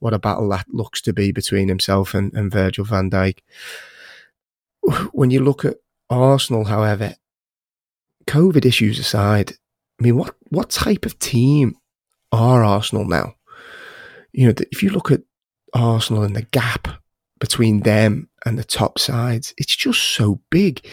what 0.00 0.12
a 0.12 0.18
battle 0.18 0.48
that 0.48 0.66
looks 0.68 1.00
to 1.02 1.12
be 1.12 1.30
between 1.30 1.68
himself 1.68 2.14
and, 2.14 2.34
and 2.34 2.50
Virgil 2.50 2.84
van 2.84 3.10
Dijk. 3.10 3.38
When 5.12 5.30
you 5.30 5.40
look 5.44 5.64
at 5.64 5.76
Arsenal, 6.10 6.64
however, 6.64 7.14
COVID 8.28 8.64
issues 8.64 8.98
aside, 8.98 9.52
I 9.98 10.04
mean, 10.04 10.16
what 10.16 10.34
what 10.50 10.70
type 10.70 11.04
of 11.04 11.18
team 11.18 11.76
are 12.30 12.62
Arsenal 12.62 13.04
now? 13.04 13.34
You 14.32 14.46
know, 14.46 14.54
if 14.70 14.82
you 14.82 14.90
look 14.90 15.10
at 15.10 15.22
Arsenal 15.74 16.22
and 16.22 16.36
the 16.36 16.42
gap 16.42 16.88
between 17.40 17.80
them 17.80 18.28
and 18.44 18.58
the 18.58 18.64
top 18.64 18.98
sides, 18.98 19.54
it's 19.56 19.74
just 19.74 20.00
so 20.00 20.40
big. 20.50 20.86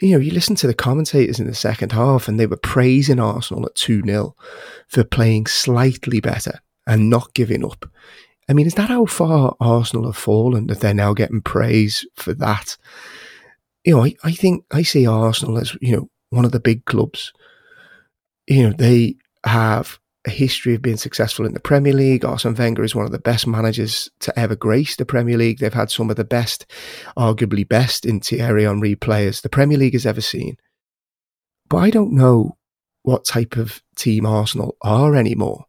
You 0.00 0.12
know, 0.12 0.18
you 0.18 0.32
listen 0.32 0.56
to 0.56 0.66
the 0.66 0.74
commentators 0.74 1.38
in 1.38 1.46
the 1.46 1.54
second 1.54 1.92
half, 1.92 2.26
and 2.26 2.40
they 2.40 2.46
were 2.46 2.56
praising 2.56 3.20
Arsenal 3.20 3.66
at 3.66 3.74
2 3.76 4.02
0 4.02 4.34
for 4.88 5.04
playing 5.04 5.46
slightly 5.46 6.20
better 6.20 6.60
and 6.86 7.08
not 7.08 7.34
giving 7.34 7.64
up. 7.64 7.88
I 8.48 8.54
mean, 8.54 8.66
is 8.66 8.74
that 8.74 8.88
how 8.88 9.06
far 9.06 9.54
Arsenal 9.60 10.06
have 10.06 10.16
fallen 10.16 10.66
that 10.66 10.80
they're 10.80 10.94
now 10.94 11.14
getting 11.14 11.40
praise 11.40 12.04
for 12.16 12.34
that? 12.34 12.76
You 13.84 13.96
know, 13.96 14.04
I, 14.04 14.14
I 14.24 14.32
think 14.32 14.64
I 14.72 14.82
see 14.82 15.06
Arsenal 15.06 15.58
as, 15.58 15.76
you 15.80 15.96
know, 15.96 16.08
one 16.32 16.44
of 16.44 16.52
the 16.52 16.60
big 16.60 16.84
clubs. 16.86 17.32
You 18.46 18.68
know, 18.68 18.74
they 18.76 19.16
have 19.44 19.98
a 20.26 20.30
history 20.30 20.74
of 20.74 20.82
being 20.82 20.96
successful 20.96 21.44
in 21.46 21.52
the 21.52 21.60
Premier 21.60 21.92
League. 21.92 22.24
Arsene 22.24 22.54
Wenger 22.54 22.84
is 22.84 22.94
one 22.94 23.04
of 23.04 23.12
the 23.12 23.18
best 23.18 23.46
managers 23.46 24.10
to 24.20 24.36
ever 24.38 24.56
grace 24.56 24.96
the 24.96 25.04
Premier 25.04 25.36
League. 25.36 25.58
They've 25.58 25.72
had 25.72 25.90
some 25.90 26.10
of 26.10 26.16
the 26.16 26.24
best, 26.24 26.66
arguably 27.16 27.68
best, 27.68 28.06
in 28.06 28.20
Thierry 28.20 28.64
Henry 28.64 28.94
players 28.94 29.40
the 29.40 29.48
Premier 29.48 29.78
League 29.78 29.92
has 29.92 30.06
ever 30.06 30.20
seen. 30.20 30.56
But 31.68 31.78
I 31.78 31.90
don't 31.90 32.12
know 32.12 32.56
what 33.02 33.24
type 33.24 33.56
of 33.56 33.82
team 33.96 34.24
Arsenal 34.24 34.76
are 34.80 35.16
anymore. 35.16 35.66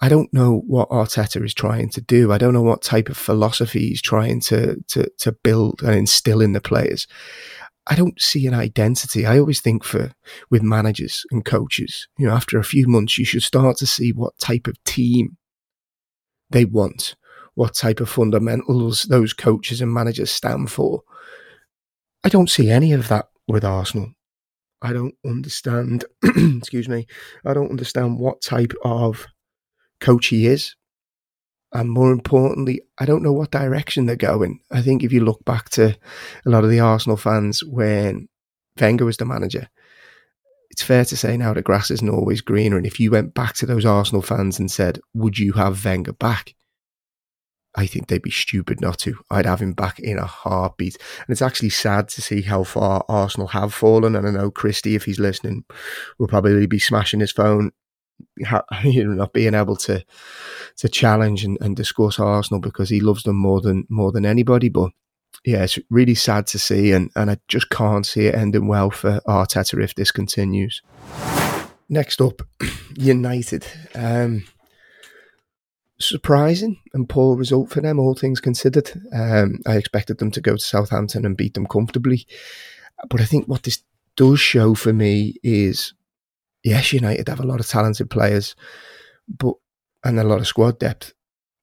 I 0.00 0.08
don't 0.08 0.32
know 0.32 0.62
what 0.66 0.90
Arteta 0.90 1.44
is 1.44 1.54
trying 1.54 1.88
to 1.90 2.00
do. 2.00 2.32
I 2.32 2.38
don't 2.38 2.52
know 2.52 2.62
what 2.62 2.82
type 2.82 3.08
of 3.08 3.16
philosophy 3.16 3.88
he's 3.88 4.02
trying 4.02 4.40
to 4.40 4.76
to 4.88 5.08
to 5.18 5.32
build 5.32 5.82
and 5.82 5.94
instill 5.94 6.40
in 6.40 6.52
the 6.52 6.60
players. 6.60 7.06
I 7.86 7.94
don't 7.94 8.20
see 8.20 8.46
an 8.46 8.54
identity. 8.54 9.26
I 9.26 9.38
always 9.38 9.60
think 9.60 9.84
for 9.84 10.12
with 10.50 10.62
managers 10.62 11.26
and 11.30 11.44
coaches, 11.44 12.08
you 12.18 12.26
know, 12.26 12.32
after 12.32 12.58
a 12.58 12.64
few 12.64 12.86
months, 12.88 13.18
you 13.18 13.24
should 13.24 13.42
start 13.42 13.76
to 13.78 13.86
see 13.86 14.12
what 14.12 14.38
type 14.38 14.66
of 14.66 14.82
team 14.84 15.36
they 16.50 16.64
want, 16.64 17.14
what 17.54 17.74
type 17.74 18.00
of 18.00 18.08
fundamentals 18.08 19.02
those 19.04 19.32
coaches 19.32 19.80
and 19.80 19.92
managers 19.92 20.30
stand 20.30 20.70
for. 20.70 21.02
I 22.24 22.30
don't 22.30 22.48
see 22.48 22.70
any 22.70 22.92
of 22.92 23.08
that 23.08 23.28
with 23.46 23.64
Arsenal. 23.64 24.12
I 24.80 24.92
don't 24.92 25.14
understand, 25.26 26.04
excuse 26.22 26.88
me, 26.88 27.06
I 27.44 27.52
don't 27.52 27.70
understand 27.70 28.18
what 28.18 28.40
type 28.40 28.72
of 28.82 29.26
coach 30.00 30.26
he 30.28 30.46
is. 30.46 30.74
And 31.74 31.90
more 31.90 32.12
importantly, 32.12 32.80
I 32.98 33.04
don't 33.04 33.22
know 33.22 33.32
what 33.32 33.50
direction 33.50 34.06
they're 34.06 34.14
going. 34.14 34.60
I 34.70 34.80
think 34.80 35.02
if 35.02 35.12
you 35.12 35.20
look 35.20 35.44
back 35.44 35.70
to 35.70 35.96
a 36.46 36.50
lot 36.50 36.62
of 36.62 36.70
the 36.70 36.78
Arsenal 36.78 37.16
fans 37.16 37.64
when 37.64 38.28
Wenger 38.80 39.04
was 39.04 39.16
the 39.16 39.24
manager, 39.24 39.68
it's 40.70 40.82
fair 40.82 41.04
to 41.04 41.16
say 41.16 41.36
now 41.36 41.52
the 41.52 41.62
grass 41.62 41.90
isn't 41.90 42.08
always 42.08 42.40
greener. 42.40 42.76
And 42.76 42.86
if 42.86 43.00
you 43.00 43.10
went 43.10 43.34
back 43.34 43.54
to 43.56 43.66
those 43.66 43.84
Arsenal 43.84 44.22
fans 44.22 44.60
and 44.60 44.70
said, 44.70 45.00
Would 45.14 45.38
you 45.38 45.52
have 45.52 45.84
Wenger 45.84 46.12
back? 46.12 46.54
I 47.76 47.86
think 47.86 48.06
they'd 48.06 48.22
be 48.22 48.30
stupid 48.30 48.80
not 48.80 48.98
to. 49.00 49.18
I'd 49.30 49.46
have 49.46 49.60
him 49.60 49.72
back 49.72 49.98
in 49.98 50.16
a 50.16 50.26
heartbeat. 50.26 50.96
And 51.18 51.32
it's 51.32 51.42
actually 51.42 51.70
sad 51.70 52.08
to 52.10 52.22
see 52.22 52.42
how 52.42 52.62
far 52.62 53.04
Arsenal 53.08 53.48
have 53.48 53.74
fallen. 53.74 54.14
And 54.14 54.28
I 54.28 54.30
know 54.30 54.52
Christy, 54.52 54.94
if 54.94 55.04
he's 55.04 55.18
listening, 55.18 55.64
will 56.18 56.28
probably 56.28 56.66
be 56.66 56.78
smashing 56.78 57.18
his 57.18 57.32
phone 57.32 57.72
you 58.36 59.04
know, 59.04 59.14
not 59.14 59.32
being 59.32 59.54
able 59.54 59.76
to 59.76 60.04
to 60.76 60.88
challenge 60.88 61.44
and, 61.44 61.58
and 61.60 61.76
discuss 61.76 62.18
Arsenal 62.18 62.60
because 62.60 62.88
he 62.88 63.00
loves 63.00 63.22
them 63.22 63.36
more 63.36 63.60
than 63.60 63.86
more 63.88 64.12
than 64.12 64.26
anybody. 64.26 64.68
But 64.68 64.90
yeah, 65.44 65.64
it's 65.64 65.78
really 65.90 66.14
sad 66.14 66.46
to 66.48 66.58
see, 66.58 66.92
and, 66.92 67.10
and 67.16 67.30
I 67.30 67.38
just 67.48 67.70
can't 67.70 68.06
see 68.06 68.26
it 68.26 68.34
ending 68.34 68.66
well 68.66 68.90
for 68.90 69.20
Arteta 69.26 69.82
if 69.82 69.94
this 69.94 70.10
continues. 70.10 70.82
Next 71.88 72.20
up, 72.20 72.42
United. 72.96 73.66
Um, 73.94 74.44
surprising 75.98 76.80
and 76.92 77.08
poor 77.08 77.36
result 77.36 77.70
for 77.70 77.80
them, 77.80 77.98
all 77.98 78.14
things 78.14 78.40
considered. 78.40 78.90
Um, 79.12 79.60
I 79.66 79.76
expected 79.76 80.18
them 80.18 80.30
to 80.32 80.40
go 80.40 80.56
to 80.56 80.62
Southampton 80.62 81.24
and 81.24 81.36
beat 81.36 81.54
them 81.54 81.66
comfortably. 81.66 82.26
But 83.08 83.20
I 83.20 83.24
think 83.24 83.46
what 83.46 83.62
this 83.62 83.82
does 84.16 84.40
show 84.40 84.74
for 84.74 84.92
me 84.92 85.36
is 85.42 85.92
yes, 86.64 86.92
United 86.92 87.28
have 87.28 87.40
a 87.40 87.46
lot 87.46 87.60
of 87.60 87.68
talented 87.68 88.10
players, 88.10 88.56
but 89.28 89.54
and 90.02 90.18
a 90.18 90.24
lot 90.24 90.40
of 90.40 90.46
squad 90.46 90.78
depth. 90.78 91.14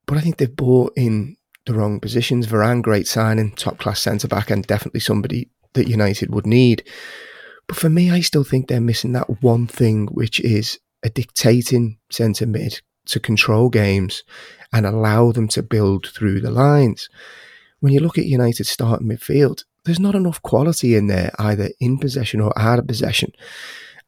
But 0.05 0.17
I 0.17 0.22
think 0.22 0.38
they've 0.38 0.55
bought 0.55 0.93
in 0.96 1.36
the 1.65 1.74
wrong 1.74 2.00
positions. 2.00 2.48
Varane, 2.48 2.81
great 2.81 3.08
signing, 3.08 3.51
top 3.51 3.77
class 3.77 4.00
centre 4.00 4.27
back, 4.27 4.50
and 4.50 4.65
definitely 4.65 5.00
somebody 5.00 5.50
that 5.74 5.88
United 5.88 6.34
would 6.34 6.48
need. 6.48 6.84
But 7.67 7.77
for 7.77 7.89
me, 7.89 8.12
I 8.12 8.22
still 8.22 8.43
think 8.43 8.67
they're 8.67 8.81
missing 8.81 9.12
that 9.13 9.41
one 9.41 9.67
thing, 9.67 10.08
which 10.08 10.39
is 10.39 10.79
a 11.03 11.10
dictating 11.10 11.98
centre 12.10 12.46
mid 12.46 12.81
to 13.05 13.20
control 13.20 13.70
games 13.70 14.24
and 14.74 14.86
allow 14.86 15.31
them 15.31 15.48
to 15.50 15.63
build 15.63 16.08
through 16.08 16.41
the 16.41 16.51
lines. 16.51 17.10
When 17.79 17.93
you 17.93 18.00
look 18.00 18.17
at 18.17 18.25
United's 18.25 18.70
starting 18.70 19.08
midfield, 19.08 19.63
there's 19.86 20.00
not 20.00 20.15
enough 20.15 20.41
quality 20.41 20.96
in 20.96 21.08
there, 21.08 21.31
either 21.39 21.70
in 21.79 21.98
possession 21.98 22.41
or 22.41 22.58
out 22.58 22.79
of 22.79 22.88
possession. 22.88 23.31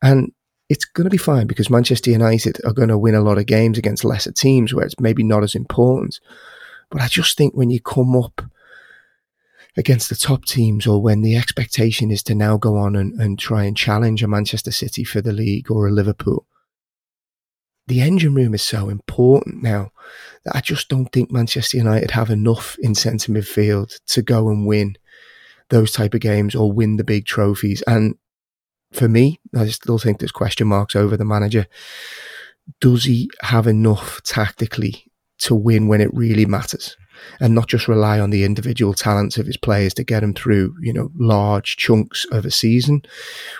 And 0.02 0.32
it's 0.74 0.86
going 0.86 1.06
to 1.06 1.12
be 1.12 1.18
fine 1.18 1.46
because 1.46 1.70
Manchester 1.70 2.10
United 2.10 2.58
are 2.66 2.74
going 2.74 2.90
to 2.90 2.98
win 2.98 3.14
a 3.14 3.22
lot 3.22 3.38
of 3.38 3.46
games 3.46 3.78
against 3.78 4.04
lesser 4.04 4.32
teams 4.32 4.74
where 4.74 4.84
it's 4.84 5.00
maybe 5.00 5.22
not 5.22 5.44
as 5.44 5.54
important. 5.54 6.20
But 6.90 7.00
I 7.00 7.08
just 7.08 7.38
think 7.38 7.54
when 7.54 7.70
you 7.70 7.80
come 7.80 8.16
up 8.16 8.42
against 9.78 10.10
the 10.10 10.16
top 10.16 10.46
teams 10.46 10.88
or 10.88 11.00
when 11.00 11.22
the 11.22 11.36
expectation 11.36 12.10
is 12.10 12.24
to 12.24 12.34
now 12.34 12.58
go 12.58 12.76
on 12.76 12.96
and, 12.96 13.14
and 13.22 13.38
try 13.38 13.66
and 13.66 13.78
challenge 13.78 14.24
a 14.24 14.28
Manchester 14.28 14.72
City 14.72 15.04
for 15.04 15.22
the 15.22 15.32
league 15.32 15.70
or 15.70 15.88
a 15.88 15.92
Liverpool, 15.92 16.48
the 17.86 18.02
engine 18.02 18.34
room 18.34 18.56
is 18.56 18.64
so 18.64 18.90
important 18.90 19.62
now 19.62 19.92
that 20.46 20.56
I 20.56 20.62
just 20.62 20.90
don't 20.90 21.12
think 21.12 21.32
Manchester 21.32 21.78
United 21.78 22.10
have 22.12 22.32
enough 22.32 22.78
in 22.80 22.96
centre 22.96 23.32
midfield 23.32 24.00
to 24.08 24.24
go 24.24 24.50
and 24.50 24.66
win 24.66 24.96
those 25.70 25.92
type 25.92 26.16
of 26.16 26.22
games 26.22 26.56
or 26.56 26.72
win 26.72 26.98
the 26.98 27.04
big 27.04 27.28
trophies. 27.28 27.84
And 27.86 28.16
for 28.94 29.08
me, 29.08 29.40
I 29.56 29.68
still 29.68 29.98
think 29.98 30.20
there's 30.20 30.32
question 30.32 30.68
marks 30.68 30.96
over 30.96 31.18
the 31.18 31.26
manager. 31.26 31.68
Does 32.80 33.06
he 33.06 33.30
have 33.42 33.68
enough 33.68 34.22
tactically 34.24 35.12
to 35.40 35.56
win 35.56 35.88
when 35.88 36.02
it 36.02 36.14
really 36.14 36.46
matters? 36.46 36.96
And 37.40 37.54
not 37.54 37.68
just 37.68 37.88
rely 37.88 38.20
on 38.20 38.32
the 38.32 38.44
individual 38.44 38.94
talents 38.94 39.38
of 39.38 39.46
his 39.46 39.58
players 39.58 39.94
to 39.96 40.04
get 40.04 40.24
him 40.24 40.34
through, 40.34 40.76
you 40.82 40.92
know, 40.92 41.12
large 41.16 41.78
chunks 41.78 42.26
of 42.32 42.46
a 42.46 42.52
season. 42.52 43.04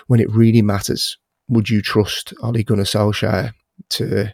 When 0.06 0.20
it 0.20 0.30
really 0.30 0.62
matters, 0.62 1.18
would 1.48 1.68
you 1.68 1.80
trust 1.80 2.32
Ole 2.42 2.62
Gunnar 2.62 2.84
Solskjaer 2.84 3.52
to 3.90 4.32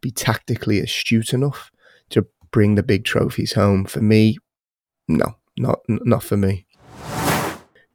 be 0.00 0.10
tactically 0.10 0.80
astute 0.80 1.32
enough 1.32 1.70
to 2.10 2.26
bring 2.50 2.74
the 2.74 2.82
big 2.82 3.04
trophies 3.04 3.52
home? 3.52 3.84
For 3.84 4.00
me, 4.00 4.38
no, 5.08 5.36
not 5.58 5.80
not 5.88 6.22
for 6.22 6.36
me. 6.36 6.66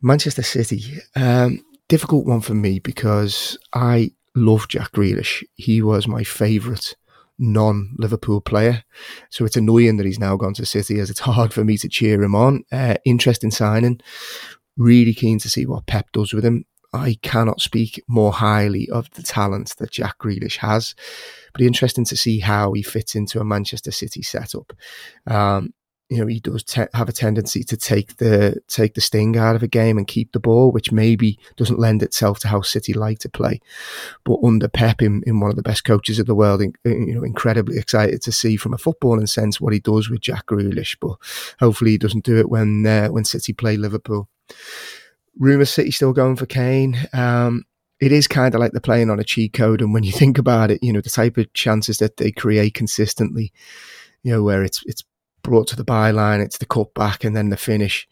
Manchester 0.01 0.44
City. 0.44 1.00
Um, 1.15 1.63
difficult 1.89 2.25
one 2.25 2.39
for 2.39 2.53
me 2.53 2.79
because 2.79 3.58
I 3.74 4.12
love 4.36 4.69
Jack 4.69 4.93
Grealish. 4.93 5.43
He 5.55 5.81
was 5.81 6.08
my 6.08 6.24
favourite 6.24 6.96
non 7.38 7.96
Liverpool 7.98 8.39
player. 8.39 8.84
So 9.29 9.43
it's 9.43 9.58
annoying 9.58 9.98
that 9.98 10.05
he's 10.05 10.19
now 10.19 10.38
gone 10.38 10.53
to 10.53 10.65
City 10.65 11.00
as 11.00 11.10
it's 11.10 11.19
hard 11.31 11.53
for 11.53 11.65
me 11.65 11.77
to 11.77 11.89
cheer 11.89 12.22
him 12.24 12.36
on. 12.36 12.63
Uh, 12.72 12.96
interesting 13.03 13.51
signing. 13.51 14.00
Really 14.77 15.13
keen 15.13 15.39
to 15.39 15.50
see 15.50 15.65
what 15.65 15.88
Pep 15.88 16.08
does 16.13 16.31
with 16.31 16.46
him. 16.46 16.65
I 16.91 17.17
cannot 17.22 17.62
speak 17.62 18.03
more 18.08 18.31
highly 18.31 18.89
of 18.89 19.12
the 19.12 19.22
talent 19.22 19.75
that 19.77 19.91
Jack 19.91 20.17
Grealish 20.17 20.58
has, 20.58 20.96
but 21.53 21.62
interesting 21.62 22.03
to 22.05 22.17
see 22.17 22.39
how 22.39 22.74
he 22.74 22.81
fits 22.81 23.13
into 23.13 23.39
a 23.39 23.46
Manchester 23.46 23.91
City 23.91 24.24
setup. 24.24 24.74
Um, 25.27 25.74
you 26.09 26.17
know 26.17 26.27
he 26.27 26.39
does 26.39 26.63
te- 26.63 26.87
have 26.93 27.07
a 27.07 27.13
tendency 27.13 27.63
to 27.63 27.77
take 27.77 28.17
the 28.17 28.59
take 28.67 28.95
the 28.95 29.01
sting 29.01 29.37
out 29.37 29.55
of 29.55 29.63
a 29.63 29.67
game 29.67 29.97
and 29.97 30.07
keep 30.07 30.31
the 30.31 30.39
ball, 30.39 30.71
which 30.71 30.91
maybe 30.91 31.37
doesn't 31.55 31.79
lend 31.79 32.01
itself 32.01 32.39
to 32.39 32.47
how 32.47 32.61
City 32.61 32.93
like 32.93 33.19
to 33.19 33.29
play. 33.29 33.61
But 34.23 34.39
under 34.43 34.67
Pep, 34.67 35.01
in, 35.01 35.21
in 35.27 35.39
one 35.39 35.51
of 35.51 35.55
the 35.55 35.61
best 35.61 35.83
coaches 35.83 36.19
of 36.19 36.25
the 36.25 36.35
world, 36.35 36.61
in, 36.61 36.73
you 36.83 37.13
know, 37.13 37.23
incredibly 37.23 37.77
excited 37.77 38.21
to 38.23 38.31
see 38.31 38.55
from 38.57 38.73
a 38.73 38.77
footballing 38.77 39.29
sense 39.29 39.61
what 39.61 39.73
he 39.73 39.79
does 39.79 40.09
with 40.09 40.21
Jack 40.21 40.47
Grealish. 40.47 40.97
But 40.99 41.17
hopefully, 41.59 41.91
he 41.91 41.97
doesn't 41.97 42.25
do 42.25 42.37
it 42.37 42.49
when 42.49 42.85
uh, 42.85 43.09
when 43.09 43.23
City 43.23 43.53
play 43.53 43.77
Liverpool. 43.77 44.27
Rumour 45.37 45.65
City 45.65 45.91
still 45.91 46.11
going 46.11 46.35
for 46.35 46.45
Kane. 46.47 46.97
Um, 47.13 47.65
it 47.99 48.11
is 48.11 48.27
kind 48.27 48.55
of 48.55 48.61
like 48.61 48.71
they're 48.71 48.81
playing 48.81 49.09
on 49.09 49.19
a 49.19 49.23
cheat 49.23 49.53
code. 49.53 49.81
And 49.81 49.93
when 49.93 50.03
you 50.03 50.11
think 50.11 50.37
about 50.37 50.71
it, 50.71 50.81
you 50.81 50.91
know, 50.93 51.01
the 51.01 51.09
type 51.09 51.37
of 51.37 51.51
chances 51.53 51.97
that 51.97 52.17
they 52.17 52.31
create 52.31 52.73
consistently, 52.73 53.51
you 54.23 54.31
know, 54.31 54.43
where 54.43 54.63
it's, 54.63 54.83
it's 54.85 55.03
brought 55.41 55.67
to 55.67 55.75
the 55.75 55.86
byline, 55.86 56.43
it's 56.43 56.58
the 56.58 56.65
cutback, 56.65 57.25
and 57.25 57.36
then 57.36 57.50
the 57.50 57.58
finish. 57.58 58.08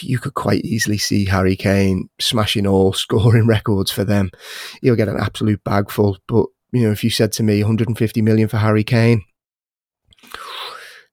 You 0.00 0.18
could 0.18 0.34
quite 0.34 0.64
easily 0.64 0.98
see 0.98 1.26
Harry 1.26 1.56
Kane 1.56 2.08
smashing 2.18 2.66
all 2.66 2.92
scoring 2.94 3.46
records 3.46 3.90
for 3.90 4.04
them. 4.04 4.30
He'll 4.80 4.96
get 4.96 5.08
an 5.08 5.20
absolute 5.20 5.62
bagful. 5.62 6.18
But, 6.26 6.46
you 6.72 6.82
know, 6.82 6.92
if 6.92 7.04
you 7.04 7.10
said 7.10 7.32
to 7.32 7.42
me 7.42 7.62
150 7.62 8.22
million 8.22 8.48
for 8.48 8.58
Harry 8.58 8.84
Kane, 8.84 9.24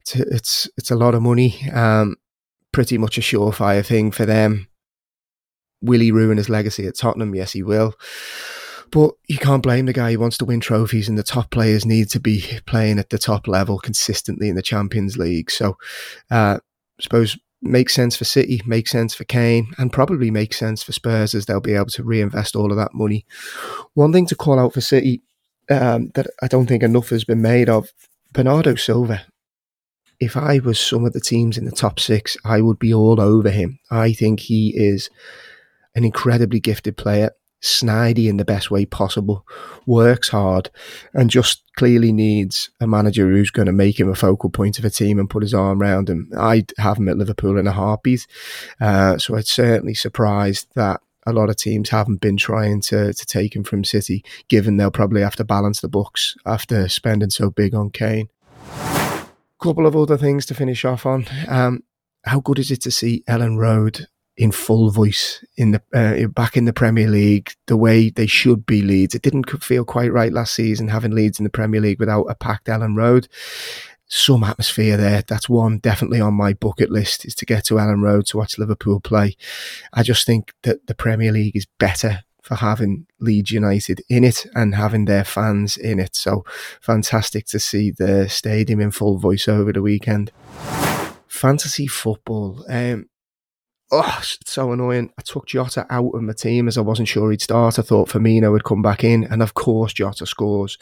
it's, 0.02 0.16
it's, 0.16 0.70
it's 0.78 0.92
a 0.92 0.96
lot 0.96 1.16
of 1.16 1.22
money. 1.22 1.70
Um, 1.72 2.16
pretty 2.72 2.98
much 2.98 3.18
a 3.18 3.22
surefire 3.22 3.86
thing 3.86 4.12
for 4.12 4.26
them. 4.26 4.68
Will 5.82 6.00
he 6.00 6.12
ruin 6.12 6.38
his 6.38 6.50
legacy 6.50 6.88
at 6.88 6.96
Tottenham? 6.96 7.36
Yes, 7.36 7.52
he 7.54 7.64
will. 7.64 7.96
But 8.92 9.12
you 9.28 9.38
can't 9.38 9.64
blame 9.64 9.86
the 9.86 9.94
guy. 9.94 10.12
He 10.12 10.18
wants 10.18 10.38
to 10.40 10.46
win 10.46 10.60
trophies, 10.60 11.08
and 11.08 11.18
the 11.18 11.24
top 11.24 11.50
players 11.50 11.86
need 11.86 12.10
to 12.10 12.20
be 12.20 12.44
playing 12.66 13.00
at 13.00 13.10
the 13.10 13.18
top 13.18 13.48
level 13.48 13.80
consistently 13.80 14.50
in 14.50 14.56
the 14.56 14.62
Champions 14.62 15.18
League. 15.18 15.50
So, 15.50 15.78
uh, 16.30 16.60
I 16.60 17.02
suppose 17.02 17.38
makes 17.62 17.94
sense 17.94 18.18
for 18.18 18.26
City, 18.26 18.62
makes 18.66 18.92
sense 18.92 19.14
for 19.14 19.24
Kane, 19.24 19.72
and 19.78 19.94
probably 19.94 20.32
makes 20.32 20.58
sense 20.58 20.84
for 20.84 20.92
Spurs 20.92 21.34
as 21.34 21.46
they'll 21.46 21.62
be 21.62 21.76
able 21.76 21.86
to 21.88 22.04
reinvest 22.04 22.56
all 22.56 22.72
of 22.72 22.78
that 22.78 22.94
money. 22.94 23.26
One 23.94 24.12
thing 24.12 24.26
to 24.28 24.36
call 24.36 24.60
out 24.60 24.74
for 24.74 24.82
City 24.82 25.22
um, 25.70 26.12
that 26.16 26.28
I 26.42 26.48
don't 26.48 26.68
think 26.68 26.84
enough 26.84 27.10
has 27.10 27.24
been 27.24 27.42
made 27.42 27.70
of 27.70 27.94
Bernardo 28.34 28.76
Silva. 28.76 29.26
If 30.20 30.36
I 30.36 30.60
was 30.60 30.80
some 30.80 31.06
of 31.06 31.14
the 31.14 31.22
teams 31.22 31.58
in 31.58 31.66
the 31.66 31.72
top 31.72 32.00
six, 32.00 32.38
I 32.44 32.62
would 32.62 32.78
be 32.78 32.94
all 32.94 33.20
over 33.20 33.50
him. 33.50 33.80
I 33.90 34.14
think 34.14 34.42
he 34.42 34.74
is 34.76 35.10
an 35.96 36.04
incredibly 36.04 36.60
gifted 36.60 36.98
player, 36.98 37.32
snidey 37.62 38.28
in 38.28 38.38
the 38.38 38.46
best 38.46 38.72
way 38.72 38.86
possible, 38.86 39.46
works 39.86 40.30
hard, 40.30 40.70
and 41.14 41.30
just 41.30 41.64
clearly 41.76 42.12
needs 42.12 42.70
a 42.80 42.88
manager 42.88 43.30
who's 43.30 43.52
going 43.52 43.68
to 43.68 43.72
make 43.72 44.00
him 44.00 44.10
a 44.10 44.16
focal 44.16 44.50
point 44.50 44.80
of 44.80 44.86
a 44.86 44.90
team 44.90 45.20
and 45.20 45.30
put 45.30 45.44
his 45.44 45.54
arm 45.54 45.82
around 45.82 46.10
him. 46.10 46.32
I'd 46.38 46.74
have 46.78 46.98
him 46.98 47.10
at 47.10 47.18
Liverpool 47.18 47.58
in 47.58 47.68
a 47.68 47.72
heartbeat. 47.72 48.28
Uh, 48.80 49.18
so 49.18 49.36
it's 49.36 49.52
certainly 49.52 49.94
surprised 49.94 50.68
that 50.76 51.02
a 51.26 51.34
lot 51.34 51.50
of 51.50 51.56
teams 51.56 51.90
haven't 51.90 52.20
been 52.20 52.38
trying 52.38 52.82
to 52.82 53.14
to 53.14 53.26
take 53.26 53.56
him 53.56 53.64
from 53.64 53.84
City, 53.84 54.24
given 54.48 54.78
they'll 54.78 54.92
probably 54.92 55.22
have 55.22 55.36
to 55.36 55.44
balance 55.44 55.82
the 55.82 55.88
books 55.88 56.36
after 56.46 56.90
spending 56.90 57.30
so 57.30 57.50
big 57.50 57.76
on 57.76 57.92
Kane. 57.92 58.30
Couple 59.62 59.86
of 59.86 59.96
other 59.96 60.18
things 60.18 60.48
to 60.48 60.56
finish 60.56 60.84
off 60.84 61.06
on. 61.06 61.28
Um, 61.48 61.84
how 62.26 62.40
good 62.40 62.58
is 62.58 62.72
it 62.72 62.82
to 62.82 62.92
see 62.92 63.24
Elland 63.28 63.58
Road 63.60 64.08
in 64.42 64.52
full 64.52 64.90
voice 64.90 65.46
in 65.56 65.70
the 65.70 65.82
uh, 65.94 66.28
back 66.30 66.58
in 66.58 66.66
the 66.66 66.74
Premier 66.74 67.08
League 67.08 67.54
the 67.68 67.78
way 67.78 68.10
they 68.10 68.26
should 68.26 68.66
be 68.66 68.82
Leeds. 68.82 69.14
It 69.14 69.22
didn't 69.22 69.48
feel 69.64 69.86
quite 69.86 70.12
right 70.12 70.34
last 70.34 70.56
season 70.56 70.88
having 70.88 71.12
Leeds 71.12 71.40
in 71.40 71.44
the 71.44 71.52
Premier 71.52 71.80
League 71.80 72.00
without 72.00 72.24
a 72.24 72.34
packed 72.34 72.66
Elland 72.66 72.98
Road. 72.98 73.28
Some 74.08 74.44
atmosphere 74.44 74.98
there. 74.98 75.22
That's 75.22 75.48
one 75.48 75.78
definitely 75.78 76.22
on 76.22 76.34
my 76.34 76.54
bucket 76.54 76.90
list 76.90 77.24
is 77.24 77.36
to 77.36 77.46
get 77.46 77.66
to 77.66 77.76
Elland 77.76 78.02
Road 78.02 78.26
to 78.28 78.38
watch 78.38 78.58
Liverpool 78.58 79.00
play. 79.00 79.38
I 79.94 80.02
just 80.02 80.26
think 80.26 80.54
that 80.64 80.88
the 80.88 80.96
Premier 80.96 81.32
League 81.32 81.56
is 81.56 81.68
better 81.78 82.24
for 82.42 82.56
having 82.56 83.06
Leeds 83.20 83.52
United 83.52 84.02
in 84.10 84.24
it 84.24 84.48
and 84.56 84.74
having 84.74 85.06
their 85.06 85.24
fans 85.24 85.78
in 85.78 86.00
it. 86.00 86.16
So 86.16 86.44
fantastic 86.82 87.46
to 87.48 87.60
see 87.60 87.92
the 87.92 88.28
stadium 88.28 88.80
in 88.80 88.90
full 88.90 89.20
voice 89.20 89.48
over 89.48 89.72
the 89.72 89.84
weekend. 89.84 90.32
Fantasy 91.28 91.86
football. 91.86 92.66
Um, 92.68 93.06
oh, 93.92 94.18
it's 94.20 94.52
so 94.52 94.72
annoying. 94.72 95.12
I 95.18 95.22
took 95.22 95.48
Jota 95.48 95.86
out 95.90 96.12
of 96.12 96.22
my 96.22 96.34
team 96.34 96.68
as 96.68 96.78
I 96.78 96.82
wasn't 96.82 97.08
sure 97.08 97.32
he'd 97.32 97.42
start. 97.42 97.78
I 97.78 97.82
thought 97.82 98.10
Firmino 98.10 98.52
would 98.52 98.64
come 98.64 98.82
back 98.82 99.04
in, 99.04 99.26
and 99.26 99.42
of 99.42 99.54
course, 99.54 99.94
Jota 99.94 100.26
scores. 100.26 100.78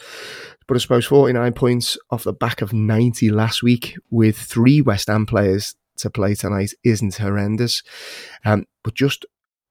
But 0.66 0.76
I 0.76 0.80
suppose 0.80 1.06
49 1.06 1.52
points 1.54 1.98
off 2.10 2.24
the 2.24 2.32
back 2.32 2.62
of 2.62 2.72
90 2.72 3.30
last 3.30 3.62
week 3.62 3.96
with 4.10 4.36
three 4.36 4.80
West 4.80 5.08
Ham 5.08 5.26
players 5.26 5.74
to 5.96 6.10
play 6.10 6.34
tonight 6.34 6.72
isn't 6.84 7.16
horrendous. 7.16 7.82
Um, 8.44 8.66
but 8.84 8.94
just 8.94 9.26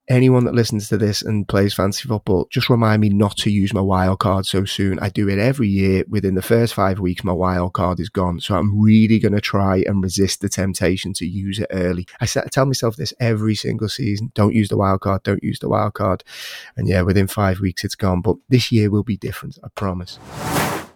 anyone 0.10 0.43
that 0.45 0.56
listens 0.56 0.89
to 0.89 0.98
this 0.98 1.22
and 1.22 1.48
plays 1.48 1.74
fantasy 1.74 2.08
football, 2.08 2.48
just 2.52 2.69
remind 2.69 3.02
me 3.02 3.10
not 3.10 3.38
to 3.38 3.52
use 3.52 3.74
my 3.74 3.82
wild 3.82 4.19
card 4.19 4.45
so 4.45 4.65
soon. 4.65 5.00
I 5.00 5.10
do 5.10 5.30
it 5.30 5.39
every 5.39 5.67
year. 5.67 6.04
Within 6.08 6.36
the 6.36 6.41
first 6.41 6.74
five 6.74 7.00
weeks, 7.00 7.24
my 7.24 7.32
wild 7.32 7.74
card 7.74 8.00
is 8.00 8.10
gone. 8.10 8.39
So 8.39 8.56
I'm 8.56 8.82
really 8.82 9.19
going 9.19 9.34
to 9.34 9.41
try 9.41 9.84
and 9.86 10.04
resist 10.04 10.41
the 10.41 10.50
temptation 10.50 11.13
to 11.13 11.26
use 11.26 11.60
it 11.60 11.67
early. 11.72 12.08
I 12.19 12.26
tell 12.26 12.65
myself 12.65 12.95
this 12.95 13.13
every 13.19 13.56
single 13.56 13.89
season 13.89 14.32
don't 14.34 14.56
use 14.56 14.69
the 14.69 14.78
wild 14.78 15.02
card, 15.02 15.24
don't 15.24 15.43
use 15.43 15.60
the 15.60 15.69
wild 15.69 15.93
card. 15.93 16.24
And 16.76 16.88
yeah, 16.88 17.04
within 17.04 17.28
five 17.28 17.60
weeks, 17.60 17.84
it's 17.84 17.95
gone. 17.95 18.22
But 18.22 18.38
this 18.50 18.72
year 18.72 18.89
will 18.89 19.04
be 19.04 19.17
different, 19.17 19.60
I 19.63 19.67
promise. 19.76 20.17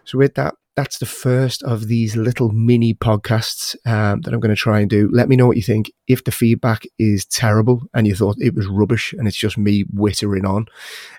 So 0.05 0.17
with 0.17 0.33
that, 0.35 0.55
that's 0.75 0.97
the 0.97 1.05
first 1.05 1.61
of 1.63 1.87
these 1.87 2.15
little 2.15 2.51
mini 2.51 2.93
podcasts 2.93 3.75
um, 3.85 4.21
that 4.21 4.33
I'm 4.33 4.39
going 4.39 4.55
to 4.55 4.59
try 4.59 4.79
and 4.79 4.89
do. 4.89 5.09
Let 5.13 5.29
me 5.29 5.35
know 5.35 5.45
what 5.45 5.57
you 5.57 5.63
think. 5.63 5.91
If 6.07 6.23
the 6.23 6.31
feedback 6.31 6.83
is 6.99 7.25
terrible 7.25 7.83
and 7.93 8.05
you 8.05 8.15
thought 8.15 8.37
it 8.39 8.53
was 8.53 8.67
rubbish 8.67 9.13
and 9.13 9.27
it's 9.27 9.37
just 9.37 9.57
me 9.57 9.85
wittering 9.85 10.47
on, 10.47 10.65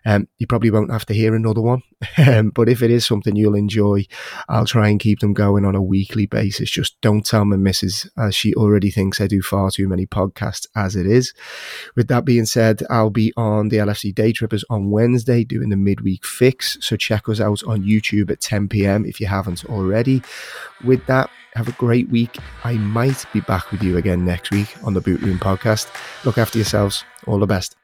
um, 0.04 0.28
you 0.38 0.46
probably 0.46 0.70
won't 0.70 0.90
have 0.90 1.06
to 1.06 1.14
hear 1.14 1.34
another 1.34 1.60
one. 1.60 1.82
Um, 2.16 2.50
but 2.50 2.68
if 2.68 2.82
it 2.82 2.90
is 2.90 3.04
something 3.04 3.34
you'll 3.34 3.54
enjoy, 3.54 4.06
I'll 4.48 4.66
try 4.66 4.88
and 4.88 5.00
keep 5.00 5.20
them 5.20 5.32
going 5.32 5.64
on 5.64 5.74
a 5.74 5.82
weekly 5.82 6.26
basis. 6.26 6.70
Just 6.70 7.00
don't 7.00 7.24
tell 7.24 7.44
my 7.44 7.56
missus, 7.56 8.08
as 8.16 8.34
she 8.34 8.54
already 8.54 8.90
thinks 8.90 9.20
I 9.20 9.26
do 9.26 9.42
far 9.42 9.70
too 9.70 9.88
many 9.88 10.06
podcasts 10.06 10.66
as 10.76 10.96
it 10.96 11.06
is. 11.06 11.34
With 11.96 12.08
that 12.08 12.24
being 12.24 12.46
said, 12.46 12.82
I'll 12.88 13.10
be 13.10 13.32
on 13.36 13.68
the 13.68 13.78
LFC 13.78 14.14
Day 14.14 14.32
Trippers 14.32 14.64
on 14.70 14.90
Wednesday 14.90 15.44
doing 15.44 15.70
the 15.70 15.76
midweek 15.76 16.24
fix. 16.24 16.78
So 16.80 16.96
check 16.96 17.28
us 17.28 17.40
out 17.40 17.62
on 17.64 17.82
YouTube 17.82 18.30
at 18.30 18.40
10 18.40 18.68
p.m. 18.68 19.04
if 19.04 19.20
you 19.20 19.26
haven't 19.26 19.64
already. 19.64 20.22
With 20.84 21.04
that, 21.06 21.30
have 21.54 21.68
a 21.68 21.72
great 21.72 22.08
week. 22.10 22.36
I 22.64 22.74
might 22.74 23.24
be 23.32 23.40
back 23.40 23.70
with 23.70 23.82
you 23.82 23.96
again 23.96 24.24
next 24.24 24.50
week 24.50 24.74
on 24.82 24.94
the 24.94 25.00
Boot 25.00 25.20
Room 25.22 25.38
podcast. 25.38 25.88
Look 26.24 26.38
after 26.38 26.58
yourselves. 26.58 27.04
All 27.26 27.38
the 27.38 27.46
best. 27.46 27.76